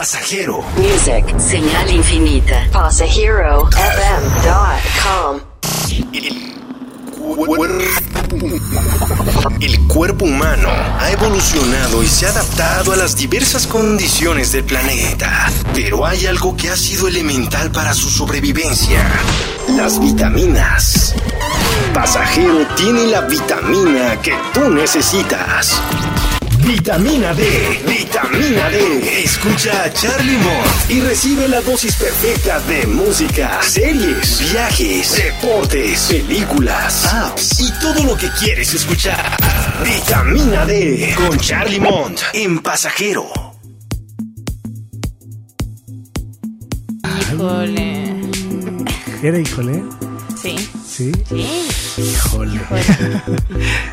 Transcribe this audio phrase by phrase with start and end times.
[0.00, 0.64] Pasajero.
[0.78, 2.66] Music, señal infinita.
[2.72, 5.40] Pasajero.fm.com.
[9.60, 15.52] El cuerpo humano ha evolucionado y se ha adaptado a las diversas condiciones del planeta,
[15.74, 19.06] pero hay algo que ha sido elemental para su sobrevivencia,
[19.76, 21.14] las vitaminas.
[21.92, 25.78] Pasajero tiene la vitamina que tú necesitas.
[26.62, 27.42] Vitamina D,
[27.86, 29.22] vitamina D.
[29.24, 37.06] Escucha a Charlie Mott y recibe la dosis perfecta de música, series, viajes, deportes, películas,
[37.12, 39.36] apps y todo lo que quieres escuchar.
[39.84, 43.30] Vitamina D con Charlie Mont en Pasajero.
[47.32, 48.20] Híjole.
[49.22, 49.82] ¿Era híjole?
[50.40, 50.56] Sí.
[51.00, 51.12] Sí.
[51.26, 52.02] Sí.
[52.02, 52.60] Híjole.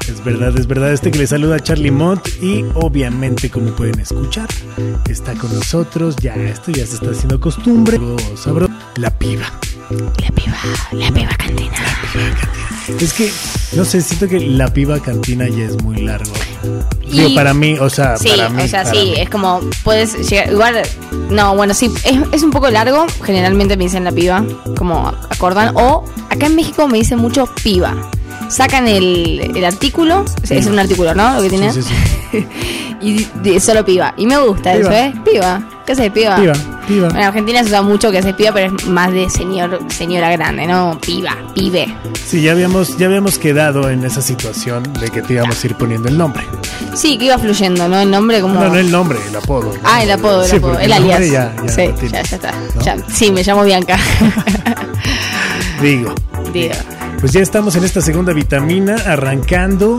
[0.10, 0.92] es verdad, es verdad.
[0.92, 4.50] Este que le saluda Charlie Mott y obviamente como pueden escuchar,
[5.10, 6.18] está con nosotros.
[6.18, 7.98] Ya, esto ya se está haciendo costumbre.
[8.36, 8.68] Sabro,
[8.98, 9.46] la piba.
[9.90, 10.58] La piba,
[10.92, 12.77] la piba cantina.
[13.02, 13.32] Es que,
[13.74, 16.32] no sé, siento que la piba cantina ya es muy largo.
[17.04, 18.64] Y- Digo, para mí, o sea, Sí, para mí.
[18.64, 19.14] o sea, sí, mí.
[19.20, 20.52] es como puedes llegar.
[20.52, 20.82] Igual,
[21.30, 23.06] no, bueno, sí, es, es un poco largo.
[23.24, 24.44] Generalmente me dicen la piba,
[24.78, 25.72] como acordan.
[25.76, 27.96] O acá en México me dicen mucho piba.
[28.50, 31.36] Sacan el, el artículo, es- es un artículo, ¿no?
[31.36, 31.74] Lo que tiene.
[31.74, 31.82] Sí,
[33.02, 34.14] y de- solo piba.
[34.18, 34.80] Y me gusta Piba.
[34.80, 35.14] eso, ¿eh?
[35.30, 35.70] Piba.
[35.86, 36.36] ¿Qué haces, piba?
[36.38, 36.54] Piba,
[36.88, 37.10] piba.
[37.10, 40.66] En Argentina se usa mucho que haces piba, pero es más de señor, señora grande,
[40.66, 40.98] ¿no?
[41.06, 41.94] Piba, pibe.
[42.26, 45.76] Sí, ya habíamos, ya habíamos quedado en esa situación de que te íbamos a ir
[45.76, 46.44] poniendo el nombre.
[46.96, 48.00] Sí, que iba fluyendo, ¿no?
[48.00, 48.56] El nombre como.
[48.56, 49.72] No, no el nombre, el apodo.
[49.84, 51.20] Ah, el apodo, el Sí, apodo, el alias.
[51.30, 52.52] Ya, ya sí, ya, ya está.
[52.76, 52.82] ¿no?
[52.82, 53.98] Ya- sí, me llamo Bianca.
[55.82, 56.14] Digo.
[56.54, 56.74] Digo.
[57.20, 59.98] Pues ya estamos en esta segunda vitamina arrancando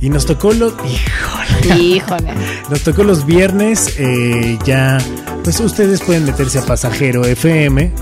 [0.00, 2.34] y nos tocó los híjole, Híjole.
[2.70, 4.98] nos tocó los viernes eh, ya
[5.44, 7.92] pues ustedes pueden meterse a Pasajero FM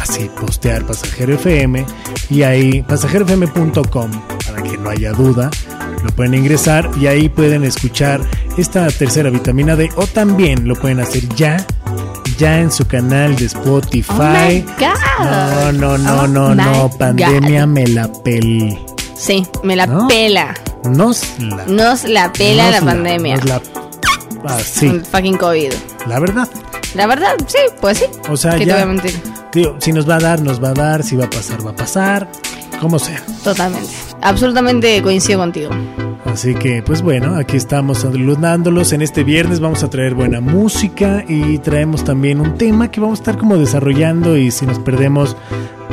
[0.00, 1.84] así postear Pasajero FM
[2.30, 4.10] y ahí pasajerofm.com
[4.46, 5.50] para que no haya duda
[6.02, 8.20] lo pueden ingresar y ahí pueden escuchar
[8.56, 11.64] esta tercera vitamina D o también lo pueden hacer ya
[12.38, 14.64] ya en su canal de Spotify.
[15.20, 15.70] Oh.
[15.72, 16.98] No, no, no, Oh no, no, God.
[16.98, 18.76] pandemia me la pel.
[19.14, 20.08] Sí, me la ¿No?
[20.08, 20.54] pela.
[20.84, 23.36] Nos la Nos la pela nos la pandemia.
[23.36, 23.62] nos la-
[24.46, 25.72] ah, sí, El fucking COVID.
[26.06, 26.48] la verdad.
[26.94, 28.04] La verdad, sí, pues sí.
[28.28, 28.74] O sea, ¿Qué te ya.
[28.74, 29.22] voy a mentir?
[29.54, 31.02] Digo, si nos va a dar, nos va a dar.
[31.02, 32.28] Si va a pasar, va a pasar.
[32.80, 33.22] Como sea.
[33.44, 33.90] Totalmente.
[34.20, 35.70] Absolutamente coincido contigo.
[36.32, 38.94] Así que, pues bueno, aquí estamos saludándolos.
[38.94, 43.18] En este viernes vamos a traer buena música y traemos también un tema que vamos
[43.18, 44.38] a estar como desarrollando.
[44.38, 45.36] Y si nos perdemos,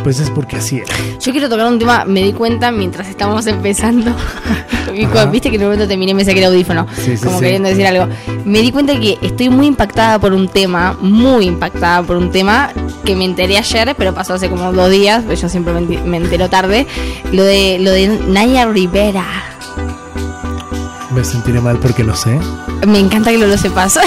[0.02, 0.96] pues es porque así era.
[1.20, 4.16] Yo quiero tocar un tema, me di cuenta mientras estábamos empezando.
[5.32, 6.88] Viste que en un momento terminé y me saqué el audífono.
[6.96, 7.44] Sí, sí, como sí.
[7.44, 8.08] queriendo decir algo.
[8.46, 12.72] Me di cuenta que estoy muy impactada por un tema, muy impactada por un tema
[13.04, 16.50] que me enteré ayer, pero pasó hace como dos días, pues yo siempre me entero
[16.50, 16.88] tarde.
[17.34, 19.59] Lo de, lo de Naya Rivera.
[21.20, 22.40] Me sentiré mal porque lo sé.
[22.88, 24.00] Me encanta que lo, lo sepas.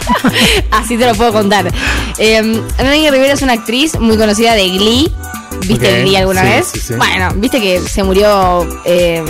[0.70, 1.70] Así te lo puedo contar.
[2.16, 5.12] Eh, Naya Rivera es una actriz muy conocida de Glee.
[5.66, 6.66] ¿Viste Glee alguna sí, vez?
[6.72, 6.94] sí, sí.
[6.94, 9.22] Bueno, viste que se murió eh,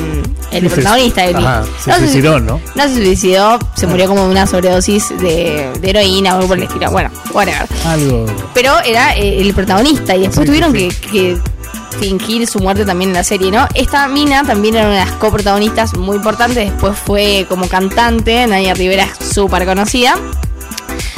[0.53, 1.45] el protagonista de Glee.
[1.45, 2.61] Ajá, se No suicidó, ¿no?
[2.77, 6.59] No se suicidó, se murió como de una sobredosis de, de heroína o algo por
[6.59, 6.93] el estilo.
[6.93, 7.67] Bueno, whatever.
[7.87, 8.27] Algo.
[8.55, 11.37] Pero era eh, el protagonista y después tuvieron que
[12.01, 13.67] fingir su muerte también en la serie, ¿no?
[13.75, 18.75] Esta mina también era una de las coprotagonistas muy importantes, después fue como cantante, Nadia
[18.75, 20.17] Rivera es súper conocida.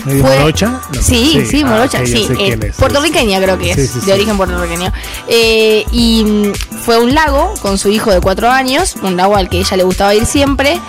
[0.04, 0.80] ¿Medio Fue- morocha?
[0.94, 1.02] No.
[1.02, 2.26] Sí, sí, Ah, morocha, sí.
[2.38, 2.76] eh, es.
[2.76, 4.10] puertorriqueña creo que es, Sí, sí, de sí.
[4.12, 4.92] origen puertorriqueño.
[5.28, 6.52] Eh, y mm,
[6.84, 9.76] fue a un lago con su hijo de cuatro años, un lago al que ella
[9.76, 10.80] le gustaba ir siempre,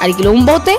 [0.00, 0.76] alquiló un bote.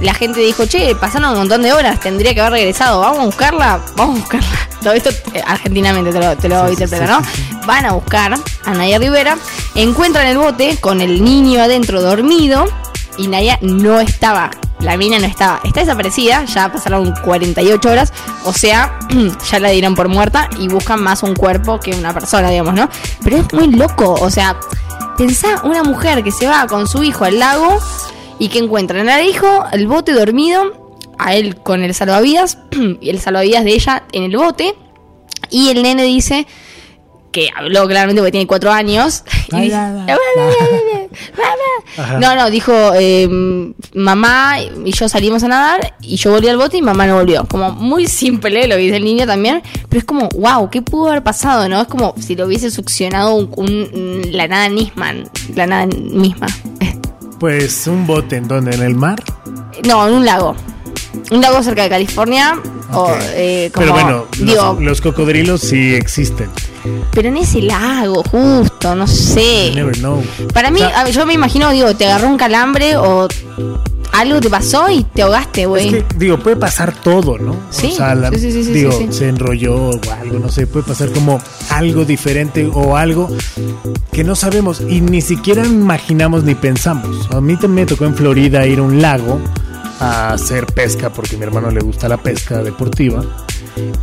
[0.00, 3.24] La gente dijo, che, pasaron un montón de horas, tendría que haber regresado, vamos a
[3.24, 4.48] buscarla, vamos a buscarla.
[4.82, 7.12] Todo esto eh, argentinamente te lo, te lo Sí, sí, interpreto, sí,
[7.51, 7.51] ¿no?
[7.66, 8.34] Van a buscar
[8.64, 9.38] a Naya Rivera,
[9.74, 12.64] encuentran el bote con el niño adentro dormido
[13.18, 14.50] y Naya no estaba.
[14.80, 15.60] La mina no estaba.
[15.62, 18.12] Está desaparecida, ya pasaron 48 horas,
[18.44, 18.98] o sea,
[19.50, 22.88] ya la dieron por muerta y buscan más un cuerpo que una persona, digamos, ¿no?
[23.22, 24.58] Pero es muy loco, o sea,
[25.16, 27.78] pensá una mujer que se va con su hijo al lago
[28.40, 32.58] y que encuentran al hijo, el bote dormido, a él con el salvavidas
[33.00, 34.74] y el salvavidas de ella en el bote.
[35.50, 36.46] Y el nene dice
[37.32, 39.24] que habló claramente porque tiene cuatro años.
[39.52, 39.76] y dice,
[42.20, 46.76] no, no, dijo eh, mamá y yo salimos a nadar y yo volví al bote
[46.78, 47.44] y mamá no volvió.
[47.46, 51.08] Como muy simple lo que dice el niño también, pero es como, wow, ¿qué pudo
[51.10, 51.68] haber pasado?
[51.68, 55.12] no Es como si lo hubiese succionado un, un- la nada misma,
[55.54, 56.46] la nada misma.
[57.38, 59.22] Pues un bote en donde, en el mar.
[59.86, 60.54] No, en un lago.
[61.30, 62.58] un lago cerca de California.
[62.92, 66.48] O, eh, como, Pero bueno, los- los, cocodrilos sí existen.
[67.12, 69.72] Pero en ese lago, justo, no sé.
[69.74, 70.22] Never know.
[70.52, 73.28] Para mí, O sea, yo me imagino, digo, te agarró un calambre o
[74.12, 75.88] algo te pasó y te ahogaste, güey.
[75.88, 77.56] Es que, digo, puede pasar todo, ¿no?
[77.70, 79.18] Sí, o sea, la- sí, sí, sí, sí, digo, sí, sí.
[79.18, 81.40] se enrolló o algo, no sé, puede pasar como
[81.70, 83.34] algo diferente o algo
[84.12, 87.26] que no sabemos y ni siquiera imaginamos ni pensamos.
[87.30, 89.40] A mí también me tocó en Florida ir a un lago
[89.98, 93.24] a hacer pesca porque a mi hermano le gusta la pesca deportiva.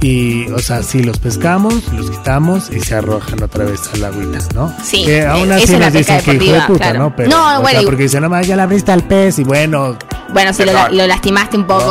[0.02, 4.40] Y, o sea, sí, los pescamos, los quitamos y se arrojan otra vez al agüita,
[4.56, 4.74] ¿no?
[4.84, 7.00] Sí, Que aún eh, así es la nos dicen que hijo de puta, claro.
[7.00, 7.16] ¿no?
[7.16, 9.38] Pero, No, o sea, bueno, y- porque dicen, no más, ya la viste al pez
[9.40, 9.96] y bueno,
[10.34, 11.84] Bueno, si lo, lo lastimaste un poco,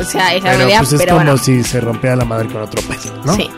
[0.00, 1.38] o sea, es la pero realidad, pues es pero como bueno.
[1.38, 3.34] si se rompiera la madre con otro pez, ¿no?
[3.36, 3.48] Sí.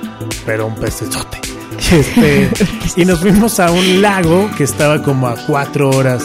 [0.45, 1.39] Pero un pecesote.
[1.93, 2.49] Este,
[2.97, 6.23] y nos fuimos a un lago que estaba como a cuatro horas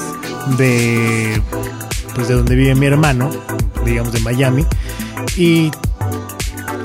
[0.58, 1.42] de
[2.16, 3.30] pues de donde vive mi hermano,
[3.84, 4.66] digamos de Miami.
[5.36, 5.72] Y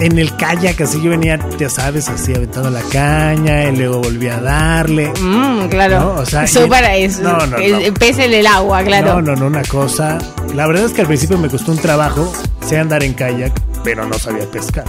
[0.00, 4.28] en el kayak así yo venía, ya sabes, así aventando la caña y luego volví
[4.28, 5.12] a darle.
[5.20, 6.00] Mm, claro.
[6.00, 7.56] No, o sea, Súper y- es, no, no,
[7.98, 9.14] pez en el agua, claro.
[9.14, 10.18] No, no, no, una cosa.
[10.54, 12.32] La verdad es que al principio me costó un trabajo,
[12.66, 13.52] sé andar en kayak,
[13.84, 14.84] pero no sabía pescar.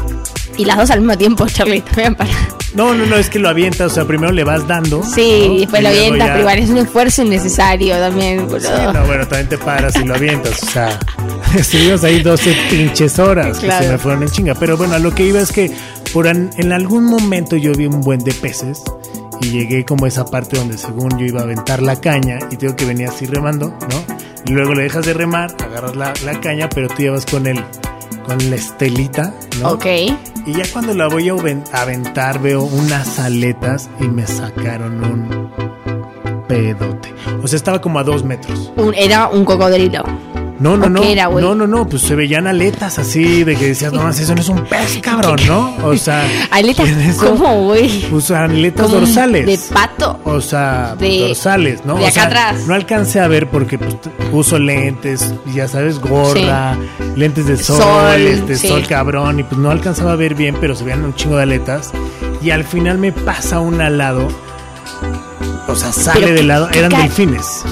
[0.57, 2.31] Y las dos al mismo tiempo, Charlie, también para.
[2.75, 5.03] No, no, no, es que lo avientas, o sea, primero le vas dando.
[5.03, 5.53] Sí, ¿no?
[5.59, 8.47] después Y lo avientas, ya- igual es un esfuerzo innecesario también.
[8.49, 10.99] Sí, no, bueno, también te paras y lo avientas, o sea,
[11.55, 13.85] estuvimos ahí 12 pinches horas que Claro.
[13.85, 14.55] se me fueron en chinga.
[14.55, 15.71] Pero bueno, a lo que iba es que
[16.13, 18.81] por an- en algún momento yo vi un buen de peces
[19.41, 22.55] y llegué como a esa parte donde según yo iba a aventar la caña y
[22.57, 24.15] tengo que venía así remando, ¿no?
[24.47, 27.63] Y luego le dejas de remar, agarras la, la caña, pero tú llevas con el
[28.25, 29.33] con la estelita,
[29.63, 29.71] ¿no?
[29.71, 29.85] Ok.
[30.45, 35.49] Y ya cuando la voy a aven- aventar veo unas aletas y me sacaron un
[36.47, 37.13] pedote.
[37.41, 38.71] O sea, estaba como a dos metros.
[38.75, 40.03] Un- era un cocodrilo.
[40.59, 41.01] No, no, ¿O no.
[41.01, 41.87] qué era, no, no, no.
[41.89, 44.99] Pues se veían aletas así de que decías, no, más, eso no es un pez,
[45.01, 45.75] cabrón, ¿no?
[45.83, 48.01] O sea, Aletas, eso, ¿cómo, güey?
[48.09, 49.45] Pues aletas dorsales.
[49.45, 50.19] De pato.
[50.23, 51.95] O sea, De- dorsales, ¿no?
[51.95, 52.67] de O acá sea, atrás.
[52.67, 56.77] No alcancé a ver porque pues, t- uso lentes, ya sabes, gorra,
[57.15, 58.67] lentes de sol, Sol, este sí.
[58.67, 61.43] sol cabrón, y pues no alcanzaba a ver bien, pero se veían un chingo de
[61.43, 61.91] aletas.
[62.41, 64.27] Y al final me pasa un al lado.
[65.67, 67.63] O sea, sale del lado, eran delfines.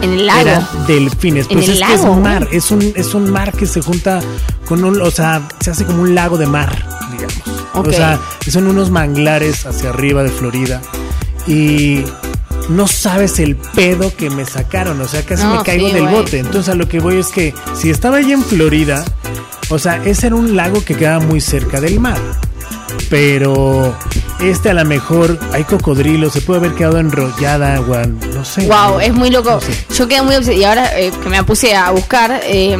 [0.00, 0.40] En el lago.
[0.40, 1.46] Eran delfines.
[1.46, 3.66] En Pues el es que es lago, un mar, es un, es un mar que
[3.66, 4.20] se junta
[4.66, 6.76] con un, o sea, se hace como un lago de mar,
[7.10, 7.42] digamos.
[7.74, 10.80] O sea, son unos manglares hacia arriba de Florida
[11.46, 12.04] y
[12.68, 16.08] no sabes el pedo que me sacaron, o sea, casi No, me caigo sí, del
[16.08, 16.38] bote.
[16.38, 19.04] Entonces a lo que voy es que si estaba allí en Florida,
[19.68, 22.18] o sea, ese era un lago que quedaba muy cerca del mar.
[23.08, 23.94] Pero
[24.50, 28.66] este a lo mejor hay cocodrilos, se puede haber quedado enrollada, Juan, no sé.
[28.66, 29.50] Wow, es muy loco.
[29.52, 29.86] No sé.
[29.94, 32.76] Yo quedé muy obses- Y ahora eh, que me puse a buscar, eh,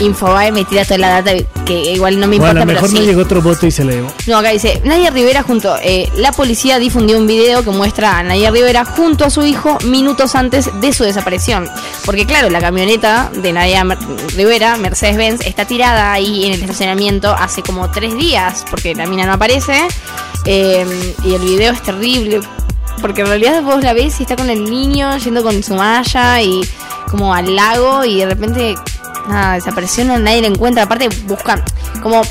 [0.00, 1.30] Infobae me tira toda la data
[1.64, 2.94] que igual no me Bueno, importa, a lo pero mejor sí.
[2.98, 4.08] me llegó otro voto y se la llevó.
[4.26, 8.22] No, acá dice, Nadia Rivera junto, eh, la policía difundió un video que muestra a
[8.24, 11.68] Nadia Rivera junto a su hijo minutos antes de su desaparición.
[12.04, 13.98] Porque claro, la camioneta de Nadia Mer-
[14.34, 19.26] Rivera, Mercedes-Benz, está tirada ahí en el estacionamiento hace como tres días, porque la mina
[19.26, 19.74] no aparece.
[20.44, 22.40] Eh, y el video es terrible.
[23.00, 26.40] Porque en realidad vos la ves y está con el niño yendo con su malla
[26.40, 26.60] y
[27.10, 28.76] como al lago y de repente
[29.28, 30.84] nada, desapareció, no, nadie la encuentra.
[30.84, 31.62] Aparte buscan,
[32.02, 32.22] como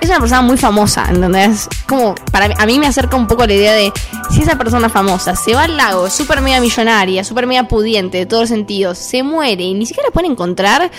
[0.00, 1.68] es una persona muy famosa, ¿entendés?
[1.86, 3.92] Como para mí, a mí me acerca un poco la idea de
[4.30, 8.18] si esa persona famosa se va al lago, es súper mega millonaria, súper mega pudiente
[8.18, 10.90] de todos los sentidos, se muere y ni siquiera la pueden encontrar.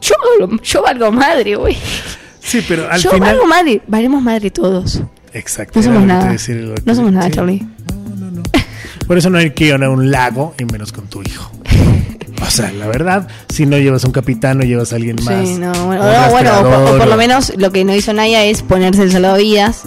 [0.00, 0.14] Yo,
[0.62, 1.78] yo valgo madre, güey.
[2.40, 3.30] Sí, pero al Yo final.
[3.36, 3.80] valgo madre.
[3.86, 5.00] Valemos madre todos.
[5.34, 5.78] Exacto.
[5.78, 6.34] No somos nada.
[6.84, 7.32] No somos nada, sí.
[7.32, 7.66] Charlie.
[7.92, 8.42] No, no, no.
[9.06, 11.50] Por eso no hay que ir a un lago y menos con tu hijo.
[12.42, 15.46] O sea, la verdad, si no llevas a un capitán o llevas a alguien más.
[15.48, 18.12] Sí, no, bueno, no, bueno, o, por- o lo o- menos lo que no hizo
[18.12, 19.82] Naya es ponerse el salvavidas.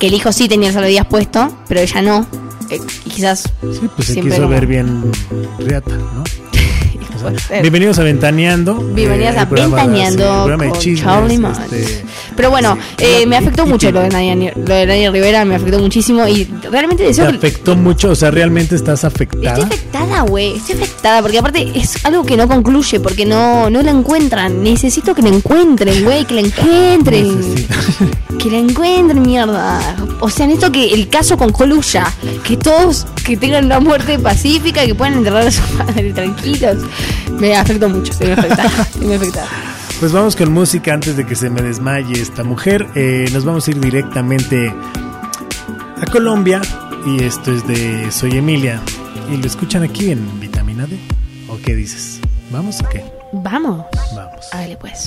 [0.00, 2.26] Que el hijo sí tenía el salvavidas puesto, pero ella no.
[2.70, 3.42] Eh, y quizás.
[3.60, 5.02] Sí, pues se quiso como- ver bien
[5.58, 6.24] riata, ¿no?
[7.48, 7.62] Ser.
[7.62, 8.74] bienvenidos a Ventaneando.
[8.76, 11.40] Bienvenidas eh, a Ventaneando de con chismes, Charlie
[11.74, 12.04] este,
[12.36, 13.04] Pero bueno, sí.
[13.04, 16.26] eh, me afectó y- mucho y- lo de, Nadia, lo de Rivera, me afectó muchísimo
[16.28, 17.36] y realmente Te deseo que...
[17.36, 19.58] afectó mucho, o sea, realmente estás afectada.
[19.62, 20.56] Estoy afectada, güey.
[20.56, 24.62] Estoy afectada porque aparte es algo que no concluye porque no, no la encuentran.
[24.62, 26.24] Necesito que la encuentren, güey.
[26.24, 27.38] Que la encuentren.
[27.40, 27.74] Necesito.
[28.38, 29.96] Que la encuentren, mierda.
[30.20, 32.06] O sea, necesito que el caso concluya.
[32.42, 36.78] Que todos que tengan una muerte pacífica que puedan enterrar a su madre tranquilos.
[37.38, 38.12] Me afectó mucho.
[38.12, 38.82] Estoy afectada.
[38.82, 39.48] Estoy afectada.
[40.00, 42.86] Pues vamos con música antes de que se me desmaye esta mujer.
[42.96, 46.60] Eh, nos vamos a ir directamente a Colombia.
[47.06, 48.80] Y esto es de Soy Emilia.
[49.32, 50.98] Y lo escuchan aquí en Vitamina D.
[51.48, 52.20] ¿O qué dices?
[52.50, 53.04] ¿Vamos o qué?
[53.32, 53.86] Vamos.
[54.14, 54.46] Vamos.
[54.52, 55.04] Hágale pues.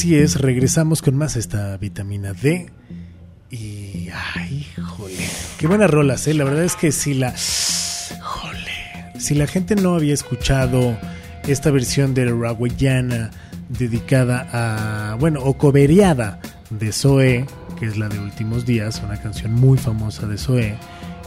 [0.00, 2.70] Así es, regresamos con más esta vitamina D.
[3.50, 4.08] Y.
[4.34, 5.12] ¡Ay, jole!
[5.58, 6.32] Qué buenas rolas, ¿eh?
[6.32, 7.34] La verdad es que si la.
[8.22, 9.18] ¡Jole!
[9.18, 10.98] Si la gente no había escuchado
[11.46, 13.30] esta versión de Rawayana
[13.68, 15.16] dedicada a.
[15.16, 17.44] Bueno, o coveriada de Zoe,
[17.78, 20.78] que es la de Últimos Días, una canción muy famosa de Zoe.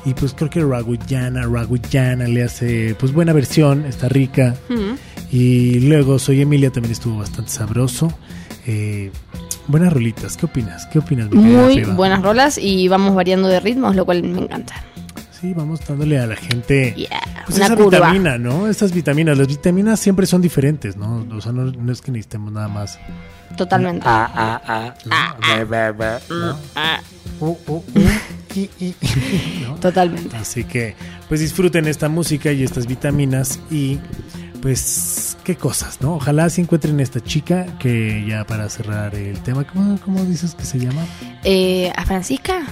[0.03, 4.55] Y pues creo que Rawayana, Rawayana le hace pues buena versión, está rica.
[5.31, 8.11] Y luego Soy Emilia también estuvo bastante sabroso.
[8.65, 9.11] Eh,
[9.67, 10.85] buenas rolitas, ¿qué opinas?
[10.87, 11.29] ¿Qué opinas?
[11.31, 14.75] Muy buenas rolas y vamos variando de ritmos, lo cual me encanta.
[15.39, 17.97] Sí, vamos dándole a la gente Yeah, pues una esa curva.
[17.97, 18.67] vitamina, ¿no?
[18.67, 21.25] Estas vitaminas, las vitaminas siempre son diferentes, ¿no?
[21.35, 22.97] O sea, no, no es que necesitemos nada más.
[23.57, 24.03] Totalmente.
[24.05, 25.35] Ah, ah, ah.
[26.75, 27.01] Ah,
[27.39, 27.83] Uh, uh,
[28.55, 30.35] uh, totalmente.
[30.37, 30.95] Así que,
[31.27, 33.99] pues disfruten esta música y estas vitaminas y,
[34.63, 36.15] pues, qué cosas, ¿no?
[36.15, 40.63] Ojalá se encuentren esta chica que ya para cerrar el tema, ¿cómo, cómo dices que
[40.63, 41.05] se llama?
[41.43, 42.63] Eh, ¿A Francisca?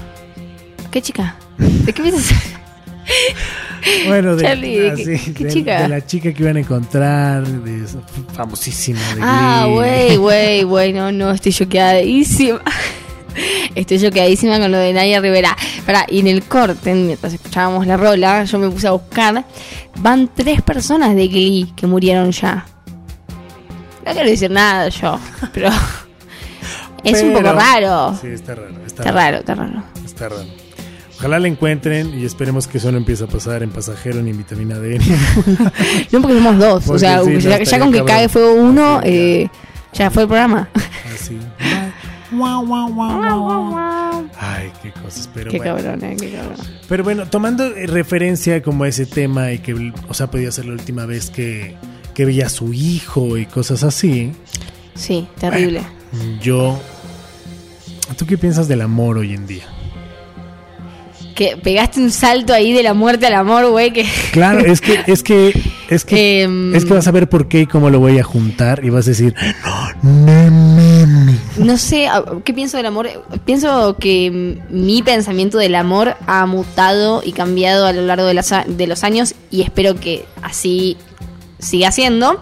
[0.89, 1.36] ¿Qué chica?
[1.58, 2.38] ¿De qué piensas?
[4.08, 5.82] Bueno, de, Charlie, ¿de así, qué- qué de- chica?
[5.82, 7.84] de la chica que iban a encontrar, de
[8.34, 12.62] famosísima de Ah, güey, güey, güey, no, no, estoy choqueadísima.
[13.76, 15.56] Estoy choqueadísima con lo de Naya Rivera.
[15.86, 19.46] Pará, y en el corte, mientras escuchábamos la rola, yo me puse a buscar.
[20.00, 22.65] Van tres personas de Glee que murieron ya.
[24.06, 25.20] No quiero decir nada yo,
[25.54, 25.70] pero
[27.04, 28.17] es un poco raro.
[28.20, 28.76] Sí, está raro.
[28.86, 29.84] Está, Está raro, está raro.
[30.04, 30.62] Está raro.
[31.17, 34.38] Ojalá la encuentren y esperemos que eso no empiece a pasar en pasajero ni en
[34.39, 35.00] vitamina D.
[36.12, 36.84] No porque somos dos.
[36.84, 39.48] Porque o sea, sí, ya, con que cague fuego uno, eh,
[39.94, 40.70] ya fue el programa.
[41.13, 41.38] Así.
[42.32, 44.26] Guau, guau, guau, guau, guau.
[44.39, 45.30] Ay, qué cosas.
[45.34, 45.76] Pero Qué bueno.
[45.76, 46.56] cabrón, eh, qué cabrón.
[46.88, 50.74] Pero bueno, tomando referencia como a ese tema y que, o sea, podía ser la
[50.74, 51.76] última vez que,
[52.13, 54.32] que veía a su hijo y cosas así,
[54.96, 55.82] Sí, terrible.
[56.41, 56.80] yo...
[58.17, 59.63] ¿Tú qué piensas del amor hoy en día?
[61.34, 64.06] Que pegaste un salto ahí de la muerte al amor, güey, que...
[64.32, 65.54] Claro, es que, es que,
[65.91, 68.23] es que, Em, es que vas a ver por qué y cómo lo voy a
[68.23, 69.36] juntar y vas a decir,
[70.04, 70.49] "No, no,
[71.08, 71.32] no".
[71.58, 73.10] No sé, ah, ¿qué pienso del amor?
[73.45, 78.51] Pienso que mi pensamiento del amor ha mutado y cambiado a lo largo de, las
[78.65, 80.97] de los años y espero que así
[81.60, 82.41] siga siendo.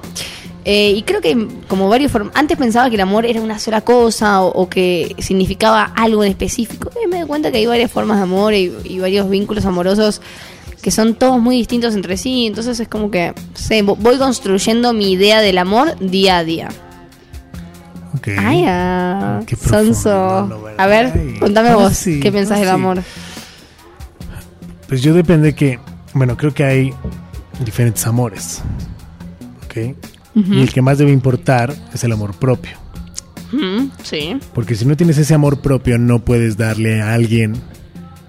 [0.66, 3.82] Eh, y creo que como varios form- antes pensaba que el amor era una sola
[3.82, 6.92] cosa o, o que significaba algo en específico.
[7.04, 10.22] Y me doy cuenta que hay varias formas de amor y, y varios vínculos amorosos
[10.82, 12.46] que son todos muy distintos entre sí.
[12.48, 16.70] Entonces es como que, sé, vo- voy construyendo mi idea del amor día a día.
[18.16, 18.30] Ok.
[18.38, 20.50] Ay, ah, Qué Sonso.
[20.78, 23.04] A ver, Ay, contame ah, vos, sí, ¿qué pensás ah, del amor?
[24.88, 25.80] Pues yo depende que,
[26.14, 26.94] bueno, creo que hay
[27.64, 28.62] diferentes amores,
[29.66, 29.96] ¿ok?
[30.36, 32.78] Y el que más debe importar es el amor propio.
[33.52, 34.38] Ujú, sí.
[34.54, 37.54] Porque si no tienes ese amor propio, no puedes darle a alguien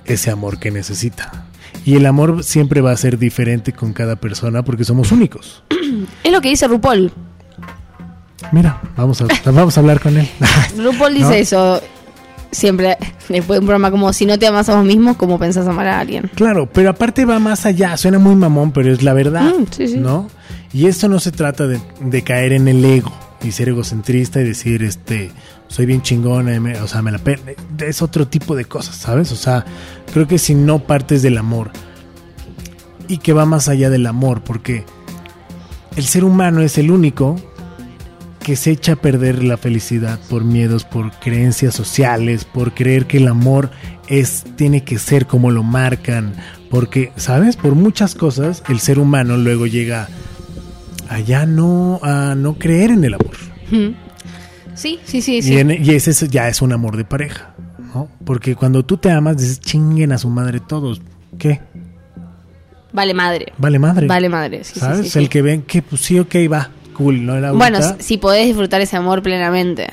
[0.07, 1.45] ese amor que necesita.
[1.85, 5.63] Y el amor siempre va a ser diferente con cada persona porque somos únicos.
[6.25, 7.13] Es lo que dice RuPaul.
[8.53, 10.29] Mira, vamos a, vamos a hablar con él.
[10.77, 11.35] RuPaul dice ¿No?
[11.35, 11.83] eso
[12.51, 12.97] siempre
[13.29, 15.87] después de un programa como si no te amas a vos mismo, ¿cómo pensás amar
[15.87, 16.31] a alguien?
[16.35, 17.97] Claro, pero aparte va más allá.
[17.97, 19.53] Suena muy mamón, pero es la verdad.
[19.59, 19.97] Mm, sí, sí.
[19.99, 20.29] ¿No?
[20.73, 23.13] Y esto no se trata de, de caer en el ego
[23.43, 25.31] y ser egocentrista y decir, este,
[25.71, 27.21] soy bien chingona, y me- o sea, me la
[27.79, 29.31] Es otro tipo de cosas, ¿sabes?
[29.33, 29.65] O sea,
[30.13, 31.71] creo que si no partes del amor
[33.09, 34.85] y que va más allá del amor, porque
[35.97, 37.37] el ser humano es el único
[38.43, 43.19] que se echa a perder la felicidad por miedos, por creencias sociales, por creer que
[43.19, 43.71] el amor
[44.09, 46.33] es tiene que ser como lo marcan,
[46.71, 47.57] porque, ¿sabes?
[47.57, 50.09] Por muchas cosas el ser humano luego llega
[51.09, 53.37] a ya no a no creer en el amor.
[54.81, 55.53] Sí, sí, sí, sí.
[55.55, 57.55] Y, en- y ese es- ya es un amor de pareja,
[57.95, 58.09] ¿no?
[58.25, 61.03] Porque cuando tú te amas dices, "Chinguen a su madre todos."
[61.39, 61.61] ¿Qué?
[62.93, 63.53] Vale madre.
[63.59, 64.07] Vale madre.
[64.07, 65.03] Vale madre, sí, ¿Sabes?
[65.05, 65.19] sí, sí.
[65.19, 66.71] El que ven que pues sí, ok, va.
[66.95, 69.89] Cool, no Bueno, si podés disfrutar ese amor plenamente.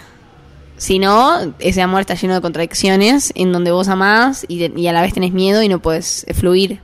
[0.77, 5.01] Si no, ese amor está lleno de contradicciones en donde vos amás y, a la
[5.01, 6.79] vez tenés miedo y no puedes fluir.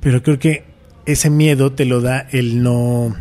[0.00, 0.64] Pero creo que
[1.06, 3.14] ese miedo te lo da el no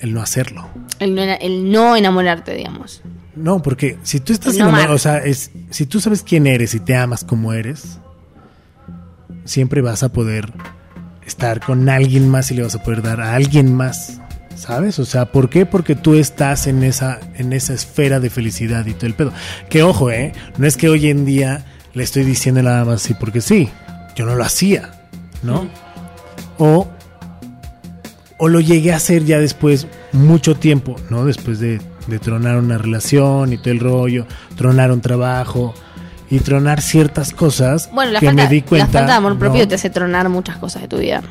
[0.00, 0.68] el no hacerlo.
[0.98, 3.02] El no, el no enamorarte, digamos.
[3.36, 6.74] No, porque si tú estás No enamorado, o sea, es, si tú sabes quién eres
[6.74, 7.98] y te amas como eres,
[9.44, 10.52] siempre vas a poder
[11.26, 14.20] estar con alguien más y le vas a poder dar a alguien más,
[14.56, 14.98] ¿sabes?
[14.98, 15.66] O sea, ¿por qué?
[15.66, 19.32] Porque tú estás en esa, en esa esfera de felicidad y todo el pedo.
[19.68, 20.32] Que ojo, ¿eh?
[20.58, 23.68] No es que hoy en día le estoy diciendo nada más así porque sí,
[24.14, 24.90] yo no lo hacía,
[25.42, 25.68] ¿no?
[26.58, 26.88] O,
[28.38, 31.24] o lo llegué a hacer ya después, mucho tiempo, ¿no?
[31.26, 35.74] Después de, de tronar una relación y todo el rollo, tronar un trabajo
[36.30, 38.86] y tronar ciertas cosas Bueno, la que falta, me di cuenta.
[38.86, 39.68] la falta de amor propio ¿no?
[39.68, 41.22] te hace tronar muchas cosas de tu vida.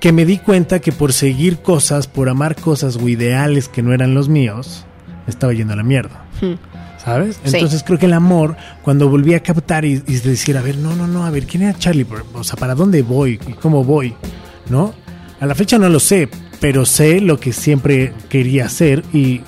[0.00, 3.92] que me di cuenta que por seguir cosas, por amar cosas o ideales que no
[3.94, 4.84] eran los míos,
[5.26, 6.24] me estaba yendo a la mierda.
[6.40, 6.54] Hmm.
[7.02, 7.38] ¿Sabes?
[7.44, 7.52] Sí.
[7.56, 10.94] Entonces creo que el amor, cuando volví a captar y, y decir, a ver, no,
[10.96, 12.06] no, no, a ver, ¿quién era Charlie?
[12.34, 13.40] O sea, ¿para dónde voy?
[13.46, 14.14] ¿Y cómo voy?
[14.68, 14.92] ¿No?
[15.40, 16.28] A la fecha no lo sé,
[16.60, 19.40] pero sé lo que siempre quería hacer y,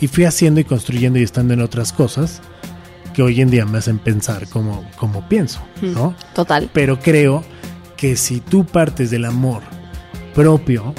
[0.00, 2.42] y fui haciendo y construyendo y estando en otras cosas
[3.14, 6.14] que hoy en día me hacen pensar como, como pienso, ¿no?
[6.34, 6.68] Total.
[6.74, 7.42] Pero creo
[7.96, 9.62] que si tú partes del amor
[10.34, 10.94] propio,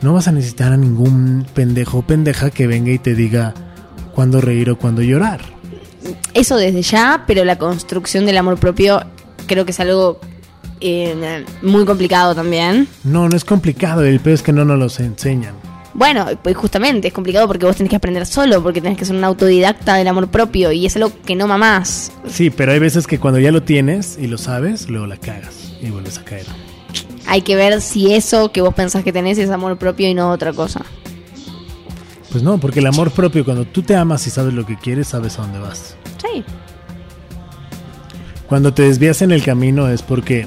[0.00, 3.54] no vas a necesitar a ningún pendejo o pendeja que venga y te diga
[4.14, 5.40] cuándo reír o cuándo llorar.
[6.32, 9.02] Eso desde ya, pero la construcción del amor propio
[9.48, 10.20] creo que es algo
[10.80, 12.88] eh, muy complicado también.
[13.04, 15.54] No, no es complicado, el peor es que no nos los enseñan.
[15.94, 19.16] Bueno, pues justamente es complicado porque vos tenés que aprender solo, porque tenés que ser
[19.16, 22.12] un autodidacta del amor propio y es algo que no mamás.
[22.28, 25.72] Sí, pero hay veces que cuando ya lo tienes y lo sabes, luego la cagas
[25.80, 26.46] y vuelves a caer.
[27.26, 30.30] Hay que ver si eso que vos pensás que tenés es amor propio y no
[30.30, 30.84] otra cosa.
[32.30, 35.08] Pues no, porque el amor propio, cuando tú te amas y sabes lo que quieres,
[35.08, 35.96] sabes a dónde vas.
[36.22, 36.44] Sí.
[38.46, 40.46] Cuando te desvías en el camino es porque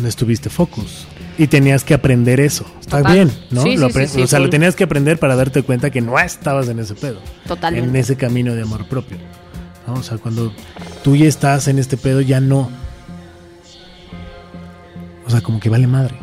[0.00, 1.06] no estuviste focus.
[1.38, 2.64] Y tenías que aprender eso.
[2.80, 3.14] Está Total.
[3.14, 3.62] bien, ¿no?
[3.62, 6.18] Sí, Lo sí, sí, o sea, lo tenías que aprender para darte cuenta que no
[6.18, 7.20] estabas en ese pedo.
[7.46, 7.88] Totalmente.
[7.88, 9.18] En ese camino de amor propio.
[9.86, 9.94] ¿no?
[9.94, 10.52] O sea, cuando
[11.04, 12.70] tú ya estás en este pedo, ya no.
[15.26, 16.16] O sea, como que vale madre.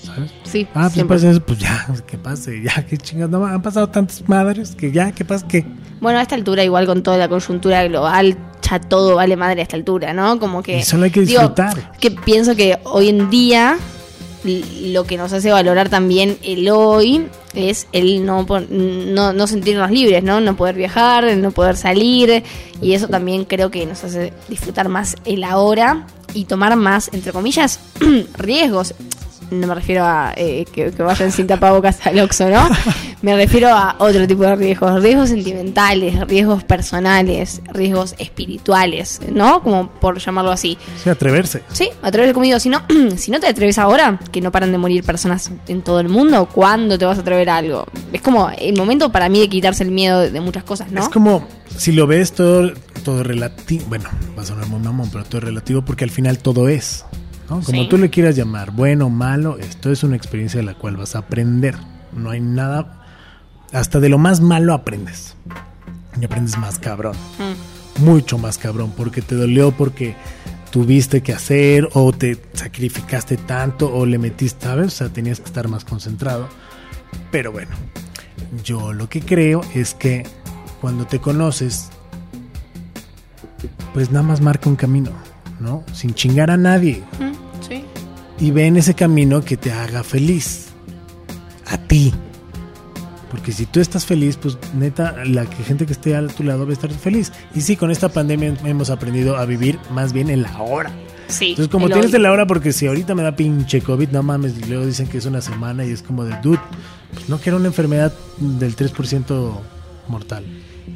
[0.00, 0.30] ¿Sabes?
[0.44, 3.28] Sí, Ah, pues pasa eso, pues ya, que pase, ya, qué chingas.
[3.28, 5.48] No, han pasado tantas madres que ya, ¿qué pasa?
[5.48, 5.66] ¿Qué?
[6.00, 9.62] Bueno, a esta altura, igual con toda la coyuntura global, ya todo vale madre a
[9.62, 10.38] esta altura, ¿no?
[10.38, 10.78] Como que.
[10.78, 11.92] Y solo hay que digo, disfrutar.
[11.98, 13.78] que pienso que hoy en día
[14.44, 20.22] lo que nos hace valorar también el hoy es el no, no, no sentirnos libres,
[20.22, 20.40] ¿no?
[20.40, 22.44] No poder viajar, no poder salir.
[22.80, 27.32] Y eso también creo que nos hace disfrutar más el ahora y tomar más, entre
[27.32, 27.80] comillas,
[28.38, 28.94] riesgos.
[29.50, 32.68] No me refiero a eh, que, que vayan sin tapabocas al Oxxo, ¿no?
[33.20, 39.60] Me refiero a otro tipo de riesgos, riesgos sentimentales, riesgos personales, riesgos espirituales, ¿no?
[39.60, 40.78] Como por llamarlo así.
[41.02, 41.62] Sea, atreverse.
[41.72, 42.60] Sí, atreverse conmigo.
[42.60, 42.82] Si no,
[43.16, 46.48] si no te atreves ahora, que no paran de morir personas en todo el mundo,
[46.52, 47.86] ¿cuándo te vas a atrever a algo?
[48.12, 51.02] Es como el momento para mí de quitarse el miedo de, de muchas cosas, ¿no?
[51.02, 51.44] Es como,
[51.76, 52.72] si lo ves todo,
[53.04, 54.08] todo relativo, bueno,
[54.38, 57.04] va a sonar muy mamón, pero todo es relativo porque al final todo es,
[57.48, 57.60] ¿no?
[57.60, 57.88] Como Sí.
[57.88, 61.20] tú le quieras llamar, bueno, malo, esto es una experiencia de la cual vas a
[61.20, 61.76] aprender.
[62.16, 63.02] No hay nada,
[63.72, 65.34] hasta de lo más malo aprendes.
[66.20, 68.04] Y aprendes más cabrón, Mm.
[68.04, 70.14] mucho más cabrón, porque te dolió, porque
[70.70, 74.86] tuviste que hacer o te sacrificaste tanto o le metiste, ¿sabes?
[74.88, 76.48] O sea, tenías que estar más concentrado.
[77.30, 77.70] Pero bueno,
[78.64, 80.24] yo lo que creo es que
[80.80, 81.88] cuando te conoces,
[83.94, 85.10] pues nada más marca un camino,
[85.60, 85.84] ¿no?
[85.92, 87.02] Sin chingar a nadie.
[87.18, 87.27] Mm.
[88.40, 90.68] Y ve en ese camino que te haga feliz.
[91.66, 92.12] A ti.
[93.30, 96.70] Porque si tú estás feliz, pues neta, la gente que esté a tu lado va
[96.70, 97.32] a estar feliz.
[97.54, 100.90] Y sí, con esta pandemia hemos aprendido a vivir más bien en la hora.
[101.28, 101.50] Sí.
[101.50, 104.56] Entonces, como tienes de la hora, porque si ahorita me da pinche COVID, no mames,
[104.58, 106.60] y luego dicen que es una semana y es como de, dude,
[107.12, 109.60] pues no que era una enfermedad del 3%
[110.08, 110.44] mortal.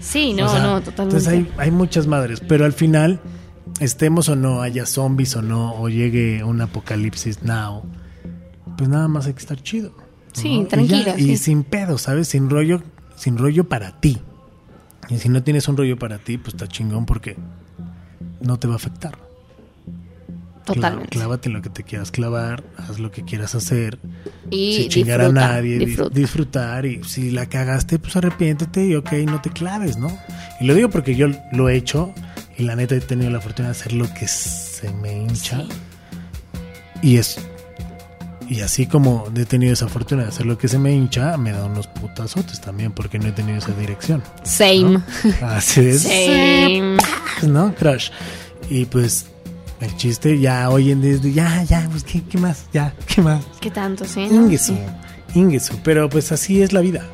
[0.00, 1.18] Sí, no, O sea, no, totalmente.
[1.18, 3.20] Entonces hay, hay muchas madres, pero al final,
[3.80, 7.82] estemos o no, haya zombies o no, o llegue un apocalipsis now,
[8.76, 9.92] pues nada más hay que estar chido.
[10.32, 12.28] Sí, Y ya, tranquilo, Y, sin pedo, ¿sabes?
[12.28, 12.82] Sin rollo,
[13.16, 14.18] sin rollo para ti.
[15.10, 17.36] Y si no tienes un rollo para ti, pues está chingón porque
[18.40, 19.18] no te va a afectar.
[20.64, 21.08] Totalmente.
[21.10, 23.98] Clávate lo que te quieras clavar, haz lo que quieras hacer,
[24.48, 26.14] Y sin chingar a nadie, di- disfruta.
[26.18, 30.16] disfrutar y si la cagaste, pues arrepiéntete y ok, no te claves, ¿no?
[30.60, 32.14] Y lo digo porque yo lo he hecho
[32.58, 35.64] y la neta he tenido la fortuna de hacer lo que se me hincha.
[37.02, 37.38] Y es
[38.48, 41.52] y así como he tenido esa fortuna de hacer lo que se me hincha, me
[41.52, 44.22] da unos putazotes también porque no he tenido esa dirección.
[44.42, 45.00] Same.
[45.40, 46.02] Así es.
[46.02, 46.98] Same.
[47.48, 47.74] ¿no?
[47.74, 48.10] Crush.
[48.68, 49.26] Y pues
[49.80, 52.66] el chiste ya hoy en día es de, ya, ya, pues ¿qué, qué más?
[52.74, 53.42] Ya, ¿qué más?
[53.58, 54.20] ¿Qué tanto, sí?
[54.20, 54.76] Ingesu,
[55.34, 57.06] Ingesu, pero pues así es la vida.